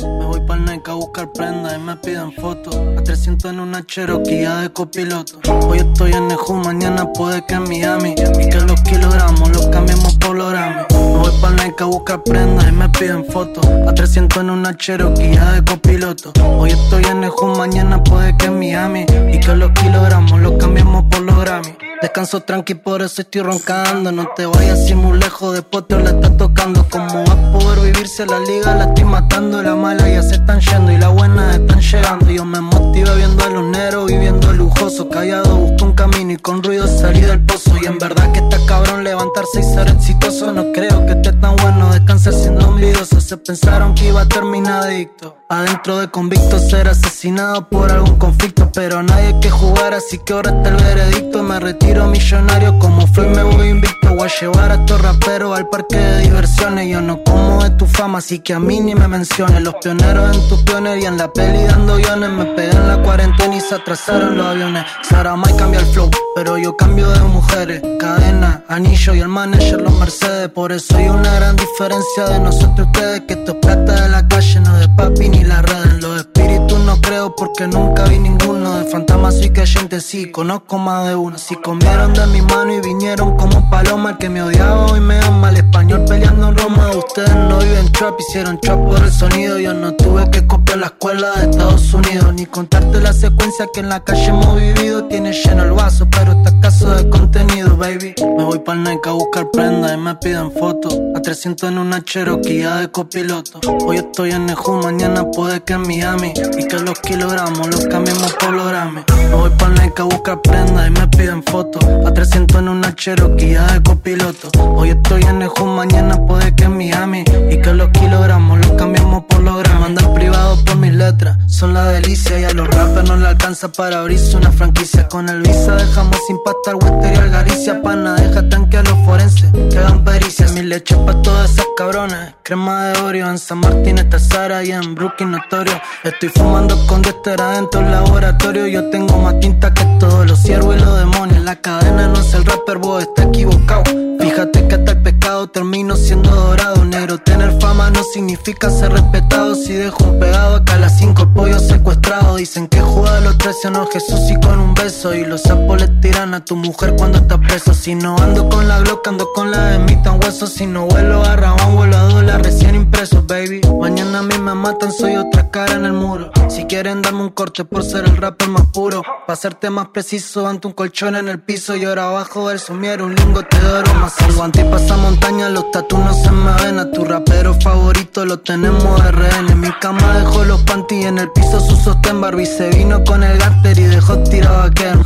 [0.00, 2.74] Me voy pa'l Nike a buscar prendas y me piden fotos.
[2.74, 5.38] A 300 en una Cherokee de copiloto.
[5.66, 8.12] Hoy estoy en Neju, mañana puede que en Miami.
[8.12, 10.86] Y que los kilogramos los cambiemos por los gramos.
[11.18, 13.66] Voy pa'l Nike a buscar prendas y me piden fotos.
[13.86, 16.32] A 300 en una Cherokee de copiloto.
[16.58, 19.06] Hoy estoy en Neju, mañana puede que en Miami.
[19.32, 21.76] Y que los kilogramos los cambiemos por los Grammy.
[22.02, 24.12] Descanso tranqui, por eso estoy roncando.
[24.12, 26.86] No te vayas así muy lejos, después te la está tocando.
[26.90, 29.62] Como vas a poder vivirse la liga, la estoy matando.
[29.62, 32.30] La mala ya se están yendo y la buena están llegando.
[32.30, 35.08] Yo me motivé viendo a los negros, viviendo lujoso.
[35.08, 37.72] Callado busco un camino y con ruido salí del pozo.
[37.80, 40.52] Y en verdad que está cabrón levantarse y ser exitoso.
[40.52, 43.20] No creo que esté tan bueno descansar siendo envidioso.
[43.20, 45.36] Se pensaron que iba a terminar adicto.
[45.48, 48.70] Adentro de convicto ser asesinado por algún conflicto.
[48.74, 51.42] Pero nadie que jugar, así que ahora está el veredicto.
[51.42, 54.14] Me retiro millonario como fue me voy invicto.
[54.14, 56.88] Voy a llevar a estos raperos al parque de diversiones.
[56.88, 59.62] Yo no como de tu fama, así que a mí ni me menciones.
[59.62, 62.30] Los pioneros en tu pioner y en la peli dando guiones.
[62.30, 64.84] Me pegan la cuarentena y se atrasaron los aviones.
[65.02, 67.82] Sara May cambia el flow, pero yo cambio de mujeres.
[68.00, 70.48] Cadena, anillo y el manager los Mercedes.
[70.48, 73.22] Por eso hay una gran diferencia de nosotros ustedes.
[73.22, 76.02] Que esto es plata de la calle, no de papi ni las redes.
[76.02, 77.00] Los espíritus no
[77.36, 78.76] porque nunca vi ninguno.
[78.76, 81.38] De fantasmas soy creyente, sí, conozco más de uno.
[81.38, 84.10] Si comieron de mi mano y vinieron como paloma.
[84.10, 85.48] El que me odiaba hoy me ama.
[85.50, 86.90] El español peleando en Roma.
[86.90, 89.58] Ustedes no viven trap, hicieron trap por el sonido.
[89.58, 92.34] Yo no tuve que copiar la escuela de Estados Unidos.
[92.34, 95.04] Ni contarte la secuencia que en la calle hemos vivido.
[95.04, 98.14] Tiene lleno el vaso, pero está escaso de contenido, baby.
[98.36, 100.98] Me voy pa'l Nike a buscar prendas y me piden fotos.
[101.14, 103.60] A 300 en una Cherokee de copiloto.
[103.84, 106.32] Hoy estoy en Neju, mañana puede que en Miami.
[106.58, 109.02] Y que los kilogramos los cambiemos por los Grammy.
[109.16, 111.82] Me voy pa'l Nike a buscar prendas y me piden fotos.
[112.04, 114.50] A 300 en una Cherokee ya de copiloto.
[114.74, 117.24] Hoy estoy en Neju, mañana puede que en Miami.
[117.50, 119.80] Y que los kilogramos los cambiemos por los Grammy.
[119.80, 122.40] Mandan privado por mis letras, son la delicia.
[122.40, 125.06] Y a los rappers no le alcanza para abrirse una franquicia.
[125.08, 127.82] Con el visa dejamos sin pasta al Wester y al Garicia.
[127.82, 130.52] Pana, deja tanque a los forenses que hagan pericias.
[130.52, 132.34] Mi leche pa' todas esas cabronas.
[132.42, 135.80] Crema de Oreo, en San Martín está Sara y en Brooklyn Notorio.
[136.02, 138.66] Estoy fumando con Dexter adentro del laboratorio.
[138.66, 141.44] Yo tengo más tinta que todos los ciervos y los demonios.
[141.44, 143.84] La cadena no es el rapper, vos está equivocado.
[144.18, 146.84] Fíjate que hasta el pecado termino siendo dorado.
[146.84, 149.54] Negro, tener fama no significa ser respetado.
[149.54, 152.36] Si dejo un pegado acá a las cinco el pollo secuestrado.
[152.36, 155.14] Dicen que juega a los traicionó Jesús y con un beso.
[155.14, 157.72] Y los sapos le tiran a tu mujer cuando está preso.
[157.74, 160.46] Si no ando con la Glock, ando con la de mi tan hueso.
[160.46, 163.60] Si no vuelo a Rabón, vuelo a dólar recién impreso, baby.
[163.80, 166.30] Mañana a mí me matan, soy otra cara en el muro.
[166.48, 169.02] Si quieren darme un corte por ser el rapper más puro.
[169.26, 171.74] Pa' hacerte más preciso, ante un colchón en el piso.
[171.74, 175.48] Y ahora abajo del sumiero, un lingote de oro más el guante y pasa montaña,
[175.48, 176.78] los tatu no se me ven.
[176.78, 179.48] A tu rapero favorito lo tenemos de rehén.
[179.48, 182.20] En mi cama dejó los panty en el piso su sostén.
[182.20, 185.02] Barbie se vino con el garter y dejó tirado a Ken.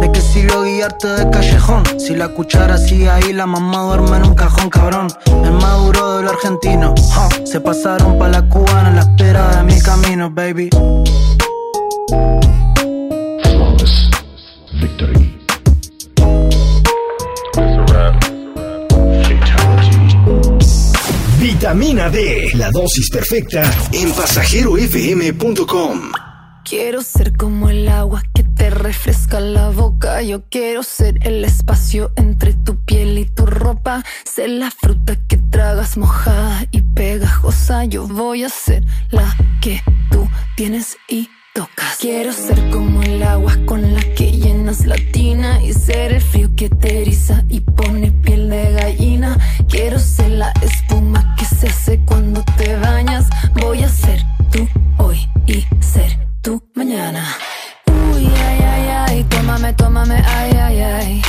[0.00, 1.84] ¿De qué sirvió guiarte de callejón?
[2.00, 5.06] Si la cuchara sigue ahí, la mamá duerme en un cajón, cabrón.
[5.26, 6.94] El maduro de lo argentino.
[7.44, 10.70] Se pasaron pa' la cubana en la espera de mi camino, baby.
[13.42, 14.10] Flawless
[14.80, 15.38] victory.
[19.22, 20.16] Fatality.
[21.38, 26.12] Vitamina D, la dosis perfecta en pasajerofm.com.
[26.64, 30.22] Quiero ser como el agua que te refresca la boca.
[30.22, 34.04] Yo quiero ser el espacio entre tu piel y tu ropa.
[34.24, 37.84] Ser la fruta que tragas mojada y pegajosa.
[37.84, 41.28] Yo voy a ser la que tú tienes y
[42.00, 46.50] Quiero ser como el agua con la que llenas la tina y ser el frío
[46.56, 49.38] que te eriza y pone piel de gallina.
[49.68, 53.28] Quiero ser la espuma que se hace cuando te bañas.
[53.60, 54.66] Voy a ser tú
[54.98, 57.24] hoy y ser tú mañana.
[57.86, 61.22] Uy, ay, ay, ay, tómame, tómame, ay, ay, ay.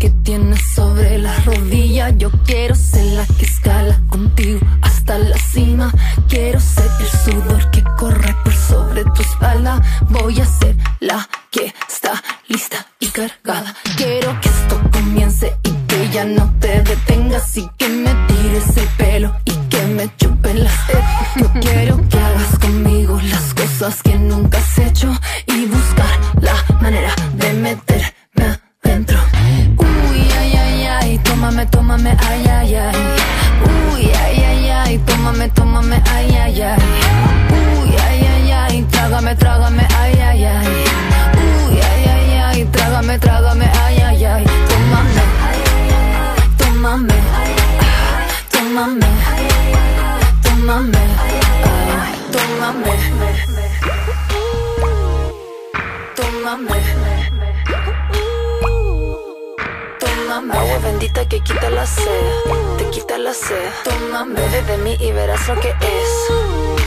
[0.00, 2.08] Que tienes sobre la rodilla.
[2.08, 5.92] Yo quiero ser la que escala contigo hasta la cima.
[6.26, 9.80] Quiero ser el sudor que corre por sobre tu espalda.
[10.08, 12.14] Voy a ser la que está
[12.48, 13.74] lista y cargada.
[13.98, 18.88] Quiero que esto comience y que ya no te detengas y que me tires el
[18.96, 21.34] pelo y que me chupen las tetas.
[21.36, 25.12] Yo quiero que hagas conmigo las cosas que nunca has hecho
[35.60, 36.79] tómame, ay, ay, ay.
[61.00, 62.04] Bendita que quita la sed,
[62.76, 63.70] te quita la sed.
[63.84, 66.79] Tómame, bebe de mí y verás lo que es.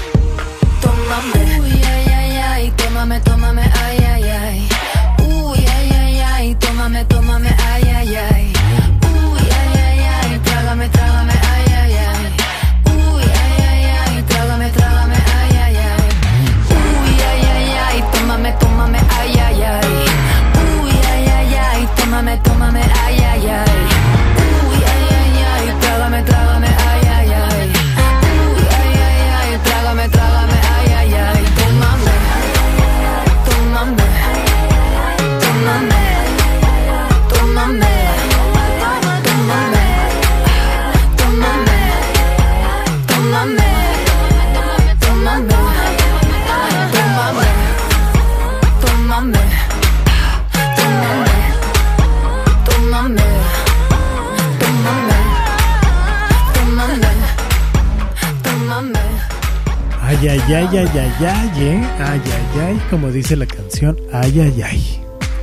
[62.93, 64.99] Como dice la canción, ay, ay, ay.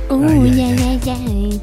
[0.09, 1.61] Uy, ay, ay, ay, ay.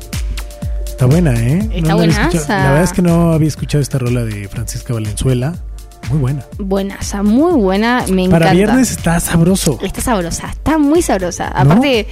[0.87, 1.67] Está buena, ¿eh?
[1.73, 5.55] Está escuchado- la verdad es que no había escuchado esta rola de Francisca Valenzuela.
[6.11, 6.45] Muy buena.
[6.59, 8.39] Buenaza, muy buena, me encanta.
[8.47, 9.79] Para viernes está sabroso.
[9.83, 11.49] Está sabrosa, está muy sabrosa.
[11.49, 12.07] Aparte,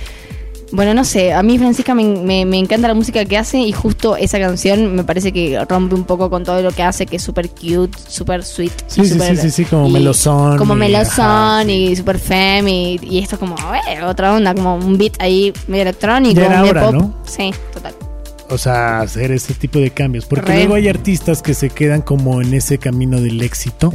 [0.73, 3.73] bueno, no sé, a mí Francisca me, me- me encanta la música que hace y
[3.73, 7.17] justo esa canción me parece que rompe un poco con todo lo que hace, que
[7.17, 8.73] es súper cute, súper sweet.
[8.89, 13.19] Sí, y sí, sí, sí, sí, como melosón Como melosón y súper fem y, y
[13.21, 13.55] esto como,
[13.89, 16.93] eh, otra onda, como un beat ahí medio electrónico, Ya era medio hora, pop.
[16.95, 17.15] ¿no?
[17.25, 17.95] Sí, total.
[18.49, 20.25] O sea, hacer ese tipo de cambios.
[20.27, 20.57] Porque Re.
[20.59, 23.93] luego hay artistas que se quedan como en ese camino del éxito,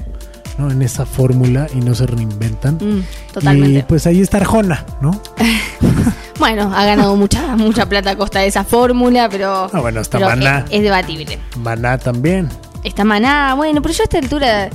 [0.57, 0.69] ¿no?
[0.69, 2.75] En esa fórmula y no se reinventan.
[2.75, 3.03] Mm,
[3.33, 3.79] totalmente.
[3.79, 5.21] Y pues ahí está Arjona, ¿no?
[6.41, 10.17] Bueno, ha ganado mucha mucha plata a costa de esa fórmula, pero, Ah, bueno, está
[10.17, 10.65] pero Maná.
[10.69, 11.37] es, es debatible.
[11.57, 12.49] Maná también.
[12.83, 14.69] Está Maná, bueno, pero yo a esta altura,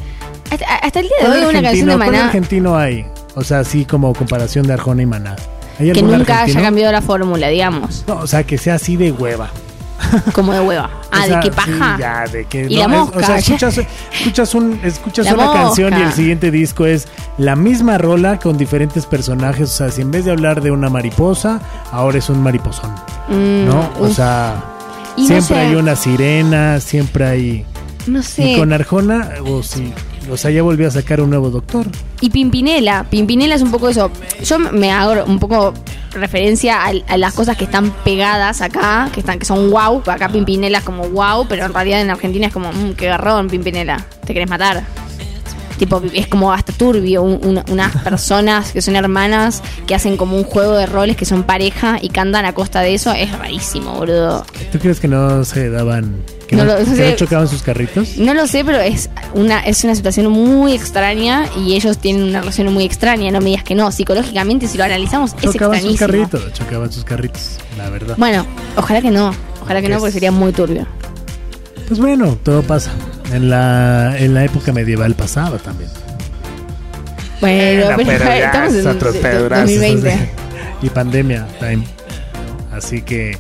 [0.49, 3.05] hasta, hasta el día de ¿Cuál hoy una canción de cuál Maná argentino hay?
[3.35, 5.35] O sea, así como comparación de Arjona y Maná.
[5.81, 6.59] ¿Hay que nunca argentino?
[6.61, 9.51] haya cambiado la fórmula, digamos, No, o sea, que sea así de hueva.
[10.33, 10.91] Como de hueva.
[11.13, 11.97] Ah, O sea, de qué paja.
[11.97, 13.81] sí, ya, de que, Y no, la es- mosca, o sea, escuchas,
[14.13, 18.59] escuchas, un, escuchas La una canción y el siguiente disco es la misma rola con
[18.59, 19.71] diferentes personajes.
[19.71, 22.91] O sea, si en vez de hablar de una mariposa, ahora es un mariposón.
[23.29, 23.89] Mm, ¿No?
[24.01, 24.63] O sea,
[25.17, 25.59] Y no siempre sé.
[25.61, 27.67] hay una sirena, siempre hay.
[28.07, 28.43] no sé.
[28.51, 29.95] Y con Arjona, o sí,
[30.31, 31.87] o sea, ya volvió a sacar un nuevo doctor.
[32.21, 34.11] Y Pimpinela, Pimpinela es un poco eso.
[34.45, 35.73] Yo me hago un poco
[36.13, 40.03] referencia a, a las cosas que están pegadas acá, que están que son wow.
[40.07, 43.49] Acá Pimpinela es como wow, pero en realidad en Argentina es como, mmm, qué garrón,
[43.49, 44.05] Pimpinela.
[44.27, 44.83] Te querés matar.
[45.79, 50.35] Tipo, es como hasta turbio un- una- unas personas que son hermanas que hacen como
[50.37, 53.13] un juego de roles que son pareja y cantan a costa de eso.
[53.13, 54.47] Es rarísimo, boludo.
[54.73, 56.17] ¿Tú crees que no se daban
[56.49, 57.11] ¿Que No no, lo que sé.
[57.11, 58.19] no chocaban sus carritos?
[58.19, 62.41] No lo sé, pero es una, es una situación muy extraña y ellos tienen una
[62.41, 63.31] relación muy extraña.
[63.33, 63.91] No me digas que no.
[63.91, 66.29] Psicológicamente, si lo analizamos, es Chocaban sus extrañísimo.
[66.31, 68.15] carritos, chocaban sus carritos, la verdad.
[68.17, 69.35] Bueno, ojalá que no.
[69.63, 70.87] Ojalá que no, Es- porque sería muy turbio.
[71.89, 72.93] Pues bueno, todo pasa.
[73.33, 75.91] En la, en la época medieval pasaba también.
[77.41, 80.13] Bueno, pero, estamos en otros de- de- pedrazos, 2020.
[80.13, 80.23] así.
[80.83, 81.85] Y pandemia time.
[82.73, 83.37] Así que,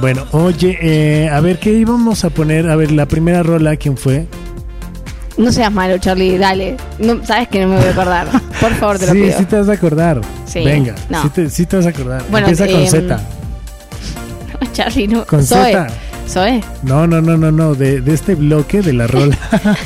[0.00, 2.68] bueno, oye, eh, a ver, ¿qué íbamos a poner?
[2.68, 4.26] A ver, la primera rola, ¿quién fue?
[5.36, 6.76] No seas malo, Charlie, dale.
[6.98, 8.28] No, Sabes que no me voy a acordar.
[8.60, 9.38] Por favor, te lo sí, pido.
[9.38, 10.20] sí te vas a acordar.
[10.46, 11.22] Sí, Venga, no.
[11.22, 12.22] sí, te, sí te vas a acordar.
[12.30, 13.20] Bueno, Empieza con em, Z.
[14.72, 15.24] Charlie, no.
[15.26, 15.72] Con Zoe.
[15.72, 15.86] Z.
[16.28, 16.60] Zoe.
[16.82, 19.36] No, no, no, no, no, de, de este bloque de la rola.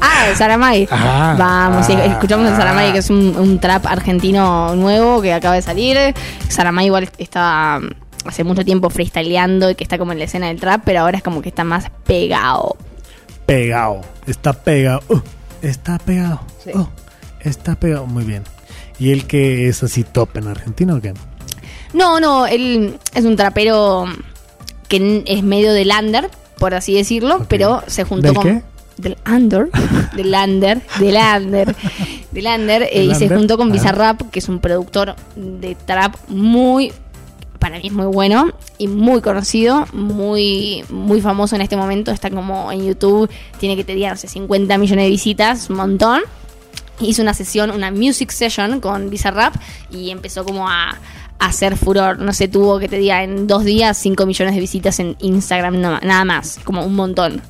[0.00, 0.86] Ah, Saramay.
[0.90, 5.54] Ah, Vamos, ah, escuchamos el Saramay, que es un, un trap argentino nuevo que acaba
[5.54, 5.96] de salir.
[6.48, 7.80] Saramay igual estaba
[8.24, 11.18] hace mucho tiempo freestyleando y que está como en la escena del trap, pero ahora
[11.18, 12.76] es como que está más pegado.
[13.46, 14.00] pegado.
[14.26, 15.00] Está pegado.
[15.08, 15.20] Uh,
[15.62, 16.40] está pegado.
[16.62, 16.70] Sí.
[16.74, 16.88] Uh,
[17.40, 18.06] está pegado.
[18.06, 18.42] Muy bien.
[18.98, 21.14] ¿Y él que es así top en Argentina o qué?
[21.92, 24.06] No, no, él es un trapero
[24.88, 28.44] que es medio del under, por así decirlo, pero se juntó ¿Del con...
[28.44, 28.62] qué?
[28.96, 29.70] Del under,
[30.16, 31.76] del under, del under,
[32.30, 33.72] del under, eh, ¿Del y se juntó con Ah.
[33.72, 36.92] Bizarrap, que es un productor de trap muy,
[37.64, 42.28] para mí es muy bueno y muy conocido, muy, muy famoso en este momento, está
[42.28, 46.20] como en YouTube, tiene que tener, no sé, 50 millones de visitas, un montón.
[47.00, 49.54] Hizo una sesión, una music session con Bizarrap
[49.90, 50.98] y empezó como a,
[51.38, 52.18] hacer furor.
[52.18, 55.80] No sé, tuvo que te diga en dos días 5 millones de visitas en Instagram,
[55.80, 57.40] nada más, como un montón.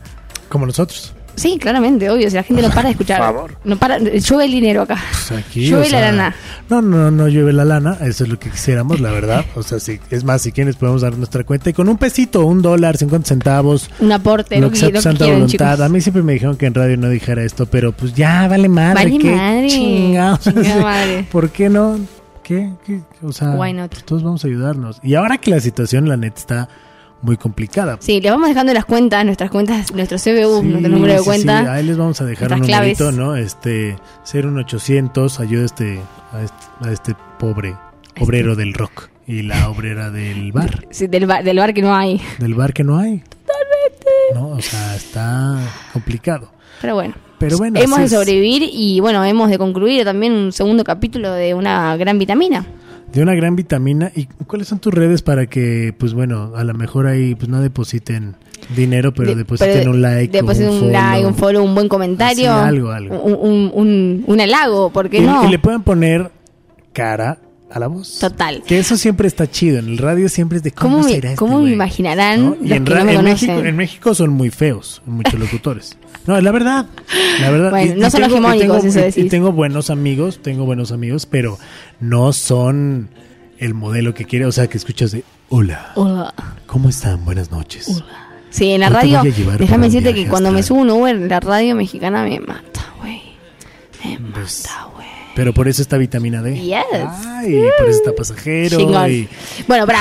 [0.49, 1.13] Como nosotros.
[1.37, 2.29] Sí, claramente, obvio.
[2.31, 3.19] Si la gente no para de escuchar.
[3.19, 3.59] Por favor.
[3.65, 4.97] No para, llueve el dinero acá.
[5.29, 6.35] Pues aquí, Llueve o la lana.
[6.71, 7.99] No, no, no llueve la lana.
[8.03, 9.45] Eso es lo que quisiéramos, la verdad.
[9.55, 11.71] O sea, si, es más, si quieren, podemos dar nuestra cuenta.
[11.71, 13.91] Y con un pesito, un dólar, 50 centavos.
[14.01, 15.49] Un aporte, lo lo que sea tu santa voluntad.
[15.49, 15.81] chicos.
[15.81, 18.69] A mí siempre me dijeron que en radio no dijera esto, pero pues ya, vale
[18.69, 18.95] madre.
[18.95, 19.67] Vale ¿qué madre.
[19.69, 20.55] chingados?
[20.81, 21.27] Madre.
[21.33, 21.99] ¿Por qué no?
[22.43, 22.71] ¿Qué?
[22.85, 23.01] ¿Qué?
[23.23, 23.91] O sea, Why not?
[23.91, 25.01] pues todos vamos a ayudarnos.
[25.03, 26.69] Y ahora que la situación, la neta, está
[27.25, 27.97] muy complicada.
[28.01, 31.25] Sí, les vamos dejando las cuentas, nuestras cuentas, nuestro CBU, Sí, nuestro número de sí,
[31.25, 31.61] cuenta.
[31.63, 33.01] sí, Ahí les vamos a dejar un claves.
[33.01, 33.35] numerito, ¿no?
[33.37, 33.97] Este,
[34.33, 36.01] 01800, ayuda a este,
[36.33, 36.57] a este,
[36.89, 37.75] a este pobre
[38.21, 40.87] obrero del rock y la obrera del bar.
[40.91, 42.21] Sí, del, bar, del bar que no hay.
[42.39, 43.19] Del bar que no hay.
[43.47, 44.11] Totalmente.
[44.35, 45.59] No, o sea, está
[45.93, 46.51] complicado.
[46.81, 47.15] Pero bueno.
[47.39, 51.53] Pero bueno, hemos de sobrevivir y bueno, hemos de concluir también un segundo capítulo de
[51.53, 52.65] una gran vitamina.
[53.15, 54.11] De una gran vitamina.
[54.15, 57.61] ¿Y cuáles son tus redes para que, pues bueno, a lo mejor ahí pues no
[57.61, 58.35] depositen
[58.75, 60.37] dinero, pero De- depositen pero un like?
[60.37, 60.93] Depositen un, follow?
[60.93, 62.53] like, un follow, un buen comentario.
[62.53, 63.21] Así, algo, algo.
[63.23, 65.47] Un, un, un- un halago, ¿por qué y, no?
[65.47, 66.31] y le pueden poner
[66.93, 67.39] cara
[67.75, 68.19] a la voz.
[68.19, 68.63] Total.
[68.67, 69.79] Que eso siempre está chido.
[69.81, 72.57] En el radio siempre es de cómo, ¿Cómo, me, será este cómo me imaginarán ¿No?
[72.63, 73.25] Y en, no me en?
[73.25, 75.97] México, en México son muy feos, muchos locutores.
[76.27, 76.87] No, es la verdad.
[77.41, 77.71] La verdad.
[77.71, 79.25] Bueno, no son tengo- hegemónicos, tengo, eso y- decís.
[79.25, 81.59] y tengo buenos amigos, tengo buenos amigos, pero
[82.01, 83.11] no son
[83.59, 84.47] el modelo que quiere.
[84.47, 86.33] O sea, que escuchas de hola, Hola.
[86.67, 87.25] ¿cómo están?
[87.25, 88.03] Buenas noches.
[88.51, 89.21] Sí, en la radio,
[89.59, 93.21] déjame decirte que cuando me subo un Uber, la radio mexicana me mata, güey.
[94.05, 94.94] Me Pues, mata, güey.
[95.35, 96.55] Pero por eso está vitamina D.
[96.61, 96.77] Yes.
[97.27, 98.81] Ay, por eso está pasajero.
[99.09, 99.29] Y-
[99.67, 100.01] Bueno, para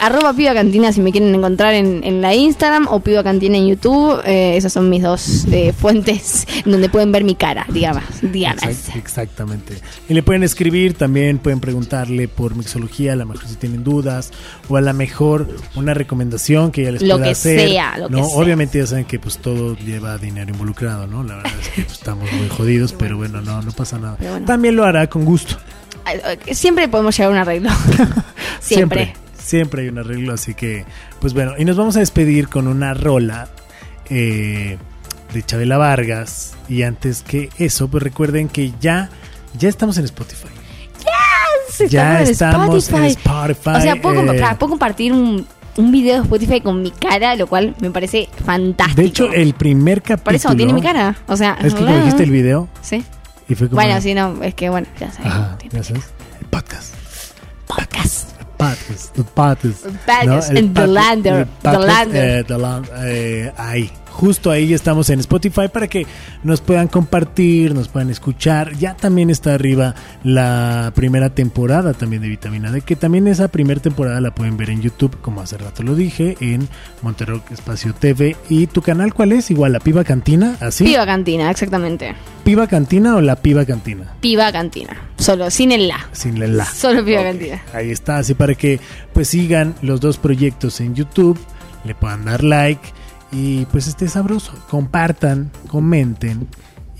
[0.00, 3.68] arroba Piba Cantina si me quieren encontrar en, en la Instagram o Piba Cantina en
[3.68, 4.20] YouTube.
[4.24, 8.04] eh, esas son mis dos eh, fuentes donde pueden ver mi cara, digamos.
[8.22, 9.74] Exact- exactamente.
[10.08, 14.30] Y le pueden escribir, también pueden preguntarle por mixología, a lo mejor si tienen dudas,
[14.68, 17.68] o a lo mejor una recomendación que ya les Lo pueda que hacer.
[17.68, 18.26] sea, lo que ¿no?
[18.28, 18.36] sea.
[18.36, 21.22] Obviamente ya saben que pues todo lleva dinero involucrado, ¿no?
[21.24, 24.16] La verdad es que pues, estamos muy jodidos, pero bueno, no, no pasa nada.
[24.20, 24.44] Bueno.
[24.46, 25.56] También lo hará con gusto.
[26.52, 27.70] Siempre podemos llegar a un arreglo.
[28.60, 29.14] Siempre.
[29.38, 30.84] Siempre hay un arreglo, así que,
[31.20, 33.48] pues bueno, y nos vamos a despedir con una rola
[34.08, 34.78] eh,
[35.32, 36.54] de Chabela Vargas.
[36.68, 39.10] Y antes que eso, pues recuerden que ya,
[39.58, 40.48] ya estamos en Spotify.
[41.88, 44.40] Ya en estamos en Spotify, O sea, puedo, eh.
[44.58, 45.46] puedo compartir un,
[45.76, 49.00] un video de Spotify con mi cara, lo cual me parece fantástico.
[49.00, 50.24] De hecho, el primer capítulo.
[50.24, 51.16] Por eso tiene mi cara.
[51.26, 53.04] O sea, Es que como dijiste el video Sí.
[53.48, 53.80] Y fue como.
[53.82, 55.26] Bueno, sí, no, es que bueno, ya sabes.
[55.32, 56.04] Ajá, ya sabes.
[56.40, 56.94] El podcast.
[57.66, 58.30] Podcast.
[58.56, 59.18] Podcast.
[59.18, 59.86] El podcast.
[60.06, 62.24] Podcast El en The podcast- Lander, el The podcast, Lander.
[62.40, 63.92] eh, The Land- eh, ahí.
[64.14, 66.06] Justo ahí estamos en Spotify para que
[66.44, 68.72] nos puedan compartir, nos puedan escuchar.
[68.76, 73.80] Ya también está arriba la primera temporada también de Vitamina D, que también esa primera
[73.82, 76.68] temporada la pueden ver en YouTube, como hace rato lo dije, en
[77.02, 78.36] Monterrock Espacio TV.
[78.48, 79.50] ¿Y tu canal cuál es?
[79.50, 80.84] Igual, la Piba Cantina, así.
[80.84, 82.14] Piba Cantina, exactamente.
[82.44, 84.14] ¿Piba Cantina o la Piba Cantina?
[84.20, 84.96] Piba Cantina.
[85.18, 86.06] Solo, sin el la.
[86.12, 86.66] Sin el la.
[86.66, 87.62] Solo Piba Ok, Cantina.
[87.72, 88.78] Ahí está, así para que
[89.12, 91.38] pues sigan los dos proyectos en YouTube,
[91.84, 92.80] le puedan dar like
[93.34, 94.52] y pues esté sabroso.
[94.70, 96.46] Compartan, comenten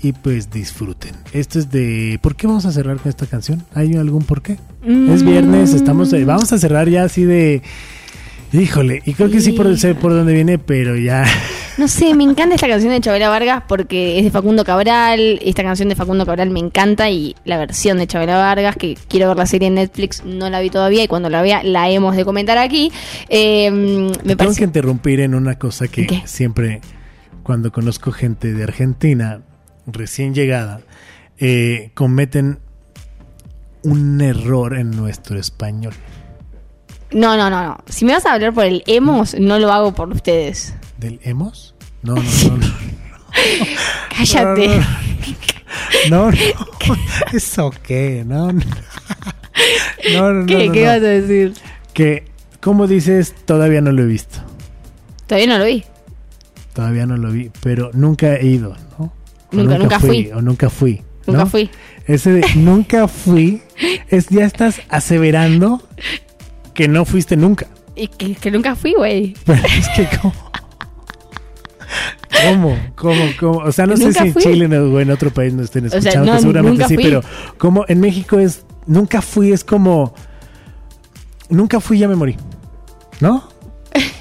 [0.01, 1.15] y pues disfruten.
[1.31, 2.19] Esto es de...
[2.21, 3.63] ¿Por qué vamos a cerrar con esta canción?
[3.73, 4.57] ¿Hay algún por qué?
[4.83, 6.11] Es viernes, estamos...
[6.25, 7.63] Vamos a cerrar ya así de...
[8.53, 11.25] Híjole, y creo que sí por, sé por dónde viene, pero ya...
[11.77, 15.39] No sé, me encanta esta canción de Chabela Vargas porque es de Facundo Cabral.
[15.41, 19.27] Esta canción de Facundo Cabral me encanta y la versión de Chabela Vargas, que quiero
[19.27, 22.15] ver la serie en Netflix, no la vi todavía y cuando la vea la hemos
[22.15, 22.93] de comentar aquí.
[23.27, 24.59] Eh, me Tengo parece.
[24.59, 26.21] que interrumpir en una cosa que ¿Qué?
[26.25, 26.79] siempre,
[27.43, 29.41] cuando conozco gente de Argentina
[29.85, 30.79] recién llegada,
[31.39, 32.59] eh, cometen
[33.83, 35.93] un error en nuestro español.
[37.11, 37.77] No, no, no, no.
[37.87, 40.73] Si me vas a hablar por el emos, no lo hago por ustedes.
[40.97, 41.75] ¿Del hemos?
[42.03, 42.57] No, no, no.
[42.57, 42.73] no.
[44.17, 44.67] Cállate.
[46.09, 46.31] No, no.
[46.31, 46.37] no.
[47.33, 48.23] ¿Eso qué?
[48.25, 48.61] No, no.
[50.13, 50.67] No, ¿Qué?
[50.67, 51.53] no, ¿Qué vas a decir?
[51.93, 52.25] Que,
[52.61, 53.33] ¿cómo dices?
[53.45, 54.39] Todavía no lo he visto.
[55.27, 55.83] Todavía no lo vi.
[56.73, 59.05] Todavía no lo vi, pero nunca he ido, ¿no?
[59.05, 59.13] O
[59.51, 60.29] Nunca- nunca fui.
[60.33, 61.01] O nunca fui.
[61.25, 61.49] Nunca ¿no?
[61.49, 61.69] fui.
[62.05, 63.61] Ese de nunca fui,
[64.09, 65.81] es ya estás aseverando
[66.73, 67.67] que no fuiste nunca.
[67.95, 69.33] Y que, que nunca fui, güey.
[69.45, 70.33] Pero es que cómo.
[72.43, 72.77] ¿Cómo?
[72.95, 73.23] ¿Cómo?
[73.39, 73.57] ¿Cómo?
[73.59, 74.35] O sea, no sé si en.
[74.35, 77.21] Chile o en otro país nos estén sea, escuchando, no, que seguramente sí, pero
[77.57, 80.13] como en México es nunca fui, es como
[81.49, 82.37] nunca fui, ya me morí.
[83.19, 83.47] ¿No?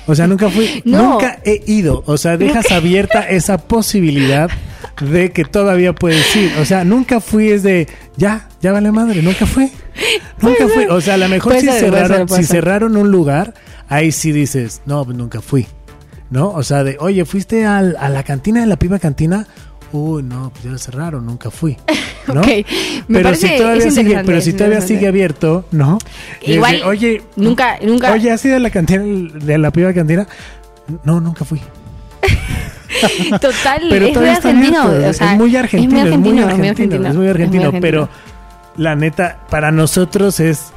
[0.06, 1.12] O sea, nunca fui, No.
[1.14, 2.02] nunca he ido.
[2.06, 4.50] O sea, dejas abierta esa posibilidad
[5.00, 6.52] de que todavía puedes ir.
[6.60, 9.72] O sea, nunca fui es de ya, ya vale madre, nunca fui.
[10.40, 10.84] Nunca fui.
[10.84, 13.54] O sea, a lo mejor Puede si ser, cerraron, ser, si cerraron un lugar,
[13.88, 15.66] ahí sí dices, no, pues nunca fui.
[16.34, 16.48] ¿No?
[16.50, 19.46] O sea, de, oye, ¿fuiste al- a la cantina de la piba cantina?
[19.92, 21.76] Uy, no, pues ya la cerraron, nunca fui.
[22.26, 22.40] ¿no?
[22.40, 22.46] Ok,
[23.06, 25.98] me pero si todavía es sigue, pero es si todavía sigue abierto, ¿no?
[26.42, 28.10] Es Igual, de, oye, nunca, nunca.
[28.12, 30.26] oye, ¿has ido a la cantina de la piba cantina?
[31.04, 31.60] No, nunca fui.
[33.40, 34.82] Total, Pero es muy argentino.
[34.82, 38.08] abierto, o sea, es muy argentino, es muy argentino, muy es muy argentino, pero
[38.76, 40.72] la neta, para nosotros es...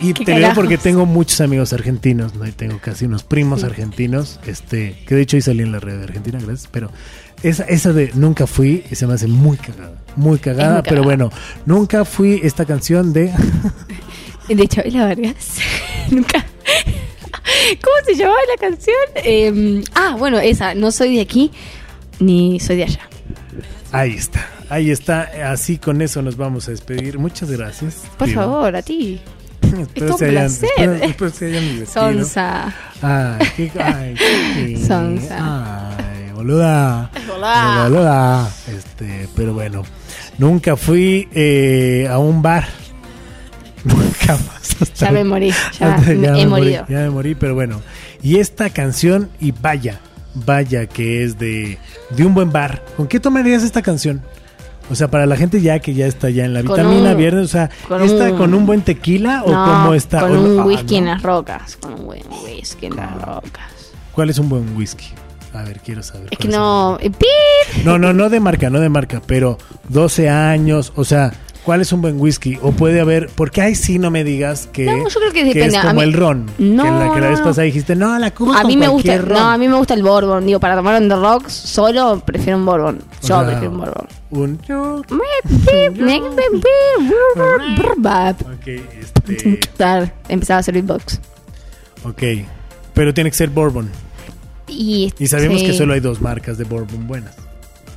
[0.00, 0.82] Y ¿Qué te lo digo porque carajos?
[0.84, 2.46] tengo muchos amigos argentinos, ¿no?
[2.46, 5.98] Y tengo casi unos primos argentinos, este, que de hecho hoy salí en la red
[5.98, 6.90] de Argentina, gracias, pero
[7.42, 11.04] esa, esa de nunca fui, se me hace muy cagada, muy cagada, muy pero cagada.
[11.04, 11.30] bueno,
[11.66, 13.32] nunca fui esta canción de...
[14.48, 15.56] De Chabela Vargas.
[16.10, 16.44] Nunca.
[17.82, 18.94] ¿Cómo se llamaba la canción?
[19.16, 20.74] Eh, ah, bueno, esa.
[20.74, 21.50] No soy de aquí
[22.20, 23.00] ni soy de allá.
[23.90, 28.02] Ahí está, ahí está, así con eso nos vamos a despedir, muchas gracias.
[28.18, 29.18] Por favor, a ti.
[29.82, 30.68] Espero se un hayan- placer.
[30.76, 31.92] espero- espero se hayan divertido.
[31.92, 32.74] Sonsa.
[33.02, 35.96] Ay, qué, ay, qué- Sonsa.
[35.98, 37.10] Ay, boluda.
[37.26, 37.88] Boluda.
[37.88, 38.50] Boluda.
[38.68, 39.82] Este, pero bueno,
[40.38, 42.66] nunca fui eh, a un bar.
[43.84, 44.76] Nunca más.
[44.80, 45.50] hasta- Ya me morí.
[45.78, 46.86] Ya, hasta- me- he me morí, morido.
[46.88, 47.82] ya me morí, pero bueno.
[48.22, 50.00] Y esta canción, y vaya,
[50.34, 51.78] vaya que es de,
[52.16, 52.82] de un buen bar.
[52.96, 54.22] ¿Con qué tomarías esta canción?
[54.90, 57.16] O sea, para la gente ya que ya está ya en la Con vitamina un-
[57.16, 60.20] viernes, o sea, con ¿está un- con un buen tequila o No, cómo está?
[60.20, 60.98] Con un ah, whisky no.
[60.98, 61.76] en las rocas.
[61.76, 63.64] Con un buen whisky en las rocas.
[64.12, 65.06] ¿Cuál es un buen whisky?
[65.54, 66.28] A ver, quiero saber.
[66.30, 66.98] Es que no.
[67.00, 67.84] ¡pip!
[67.84, 69.56] No, no, no de marca, no de marca, pero
[69.88, 71.32] 12 años, o sea,
[71.64, 72.58] ¿cuál es un buen whisky?
[72.62, 75.54] O puede haber, porque ahí sí no me digas que, No, yo creo que es
[75.54, 75.78] depende.
[75.78, 78.32] A como mí- el ron, No, que la, que la vez pasada dijiste, no, la
[78.32, 79.28] cuba A con mí me gusta, ron.
[79.30, 80.44] no, a mí me gusta el bourbon.
[80.46, 82.96] Digo, para tomar on the rocks solo prefiero un bourbon.
[82.98, 84.06] O Yo sea, prefiero un bourbon.
[84.30, 84.58] Un...
[88.44, 89.60] Ok, este,
[90.28, 91.20] Empezaba a hacer beatbox.
[92.04, 92.22] ok,
[92.94, 93.90] pero tiene que ser bourbon.
[94.68, 95.66] Y, Y sabemos sí.
[95.66, 97.34] que solo hay dos marcas de bourbon buenas.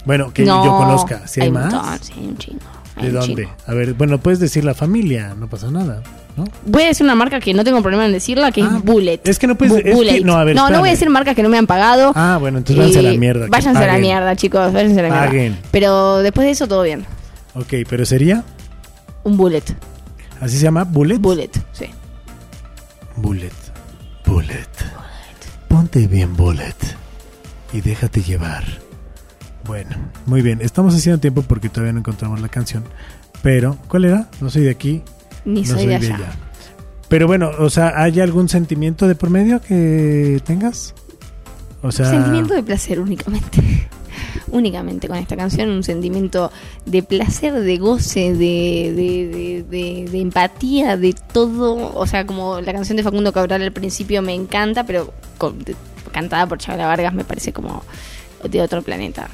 [0.06, 1.28] Bueno, que No, yo conozca.
[1.28, 1.74] ¿Si hay, un más?
[1.74, 2.60] montón, sí, hay un chingo.
[3.02, 3.48] ¿De dónde?
[3.68, 6.02] A ver, bueno, puedes decir la familia, no pasa nada,
[6.36, 6.46] ¿no?
[6.66, 9.20] Voy a decir una marca que no tengo problema en decirla, que Ah, es Bullet.
[9.24, 10.22] es que no puedes- Bu- es que- Bullet.
[10.24, 12.12] no, a ver, no, no voy a decir marcas que no me han pagado.
[12.16, 13.48] Ah, bueno, entonces váyanse a la mierda.
[13.50, 14.74] Váyanse a la mierda, chicos.
[14.74, 15.26] Váyanse a la mierda.
[15.28, 15.58] Paguen.
[15.72, 17.06] Pero después de eso, todo bien.
[17.54, 18.44] Ok, pero sería,
[19.24, 19.64] Un bullet.
[20.42, 21.18] así se llama, Bullet.
[21.20, 21.86] Bullet, sí.
[23.16, 23.52] Bullet.
[24.26, 24.68] Bullet.
[25.68, 26.76] Ponte bien, Bullet.
[27.74, 28.64] Y déjate llevar.
[29.68, 29.96] Bueno,
[30.26, 30.62] muy bien.
[30.62, 32.84] Estamos haciendo tiempo porque todavía no encontramos la canción.
[33.44, 34.30] Pero, ¿cuál era?
[34.42, 35.04] No soy de aquí.
[35.46, 36.20] Ni no soy de allá.
[37.10, 40.94] Pero bueno, o sea, ¿hay algún sentimiento de por medio que tengas?
[41.82, 43.88] O sea, Sentimiento de placer únicamente.
[44.52, 46.52] únicamente con esta canción, un sentimiento
[46.86, 51.94] de placer, de goce, de, de, de- de- de empatía, de todo.
[51.96, 55.76] O sea, como la canción de Facundo Cabral al principio me encanta, pero con- de-
[56.12, 57.84] cantada por Chabela Vargas me parece como
[58.50, 59.30] de otro planeta.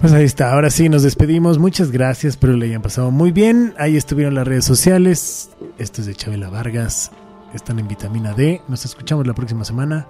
[0.00, 1.58] Pues ahí está, ahora sí nos despedimos.
[1.58, 3.74] Muchas gracias, espero le hayan pasado muy bien.
[3.78, 5.50] Ahí estuvieron las redes sociales.
[5.78, 7.10] Esto es de Chabela Vargas.
[7.54, 8.60] Están en vitamina D.
[8.68, 10.06] Nos escuchamos la próxima semana.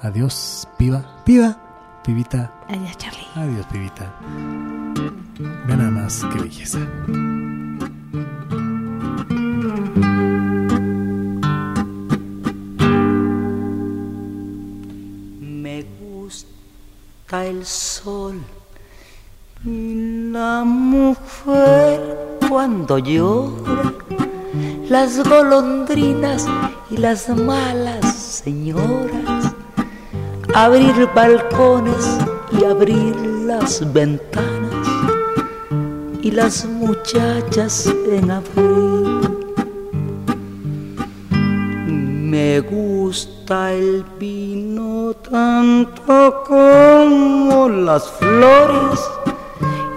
[0.00, 1.22] Adiós, piba.
[1.24, 2.00] Piba.
[2.02, 2.50] Pibita.
[2.68, 3.26] Adiós, Charlie.
[3.34, 4.14] Adiós, pibita.
[5.66, 6.78] Ve nada más, qué belleza.
[15.40, 18.40] Me gusta el sol
[19.64, 23.92] la mujer cuando llora,
[24.88, 26.46] las golondrinas
[26.90, 29.54] y las malas señoras,
[30.54, 32.18] abrir balcones
[32.58, 33.14] y abrir
[33.44, 34.88] las ventanas
[36.22, 39.20] y las muchachas en abril.
[42.30, 49.00] Me gusta el vino tanto como las flores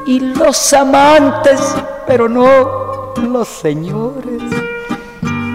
[0.06, 1.60] y los amantes,
[2.08, 4.42] pero no los señores.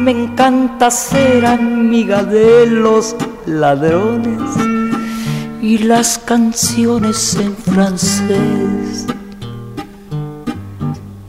[0.00, 3.16] Me encanta ser amiga de los
[3.46, 4.40] ladrones
[5.60, 9.06] y las canciones en francés.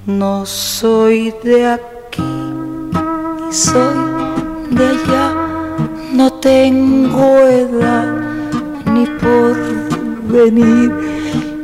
[0.06, 2.24] No soy de aquí,
[3.46, 3.96] ni soy
[4.72, 5.34] de allá,
[6.14, 8.30] no tengo edad
[8.86, 9.58] ni por
[10.32, 11.19] venir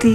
[0.00, 0.06] Me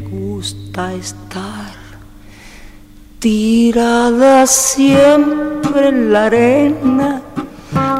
[0.00, 1.74] gusta estar
[3.18, 7.20] tirada siempre en la arena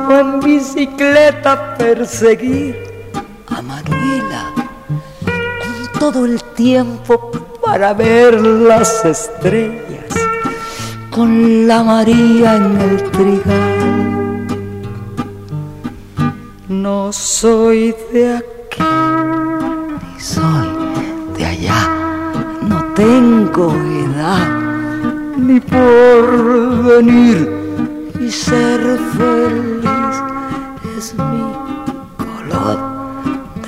[0.08, 2.74] o en bicicleta perseguir
[3.48, 4.01] a con
[6.02, 7.30] todo el tiempo
[7.64, 10.12] para ver las estrellas
[11.10, 14.46] con la María en el trigal.
[16.68, 18.82] No soy de aquí
[20.02, 20.70] ni soy
[21.36, 21.82] de allá,
[22.62, 23.72] no tengo
[24.04, 24.48] edad
[25.36, 27.48] ni por venir
[28.20, 29.81] y ser feliz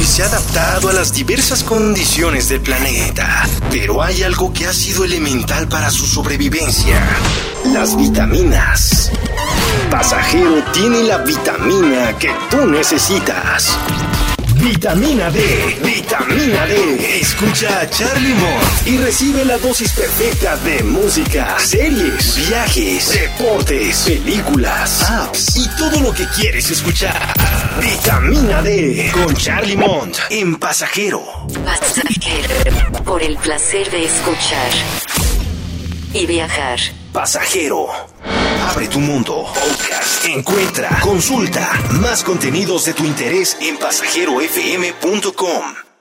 [0.00, 4.72] Y se ha adaptado a las diversas condiciones del planeta, pero hay algo que ha
[4.72, 6.98] sido elemental para su sobrevivencia,
[7.72, 9.10] las vitaminas.
[9.90, 13.76] Pasajero tiene la vitamina que tú necesitas.
[14.56, 17.20] Vitamina D, vitamina D.
[17.20, 25.02] Escucha a Charlie Mott y recibe la dosis perfecta de música, series, viajes, deportes, películas,
[25.02, 27.34] apps y todo lo que quieres escuchar.
[27.80, 31.22] Vitamina D con Charlie Mont en Pasajero.
[31.64, 33.02] Pasajero.
[33.04, 34.70] Por el placer de escuchar
[36.12, 36.78] y viajar.
[37.12, 37.86] Pasajero.
[38.70, 39.44] Abre tu mundo.
[39.52, 40.24] Podcast.
[40.26, 45.93] Encuentra, consulta más contenidos de tu interés en pasajerofm.com.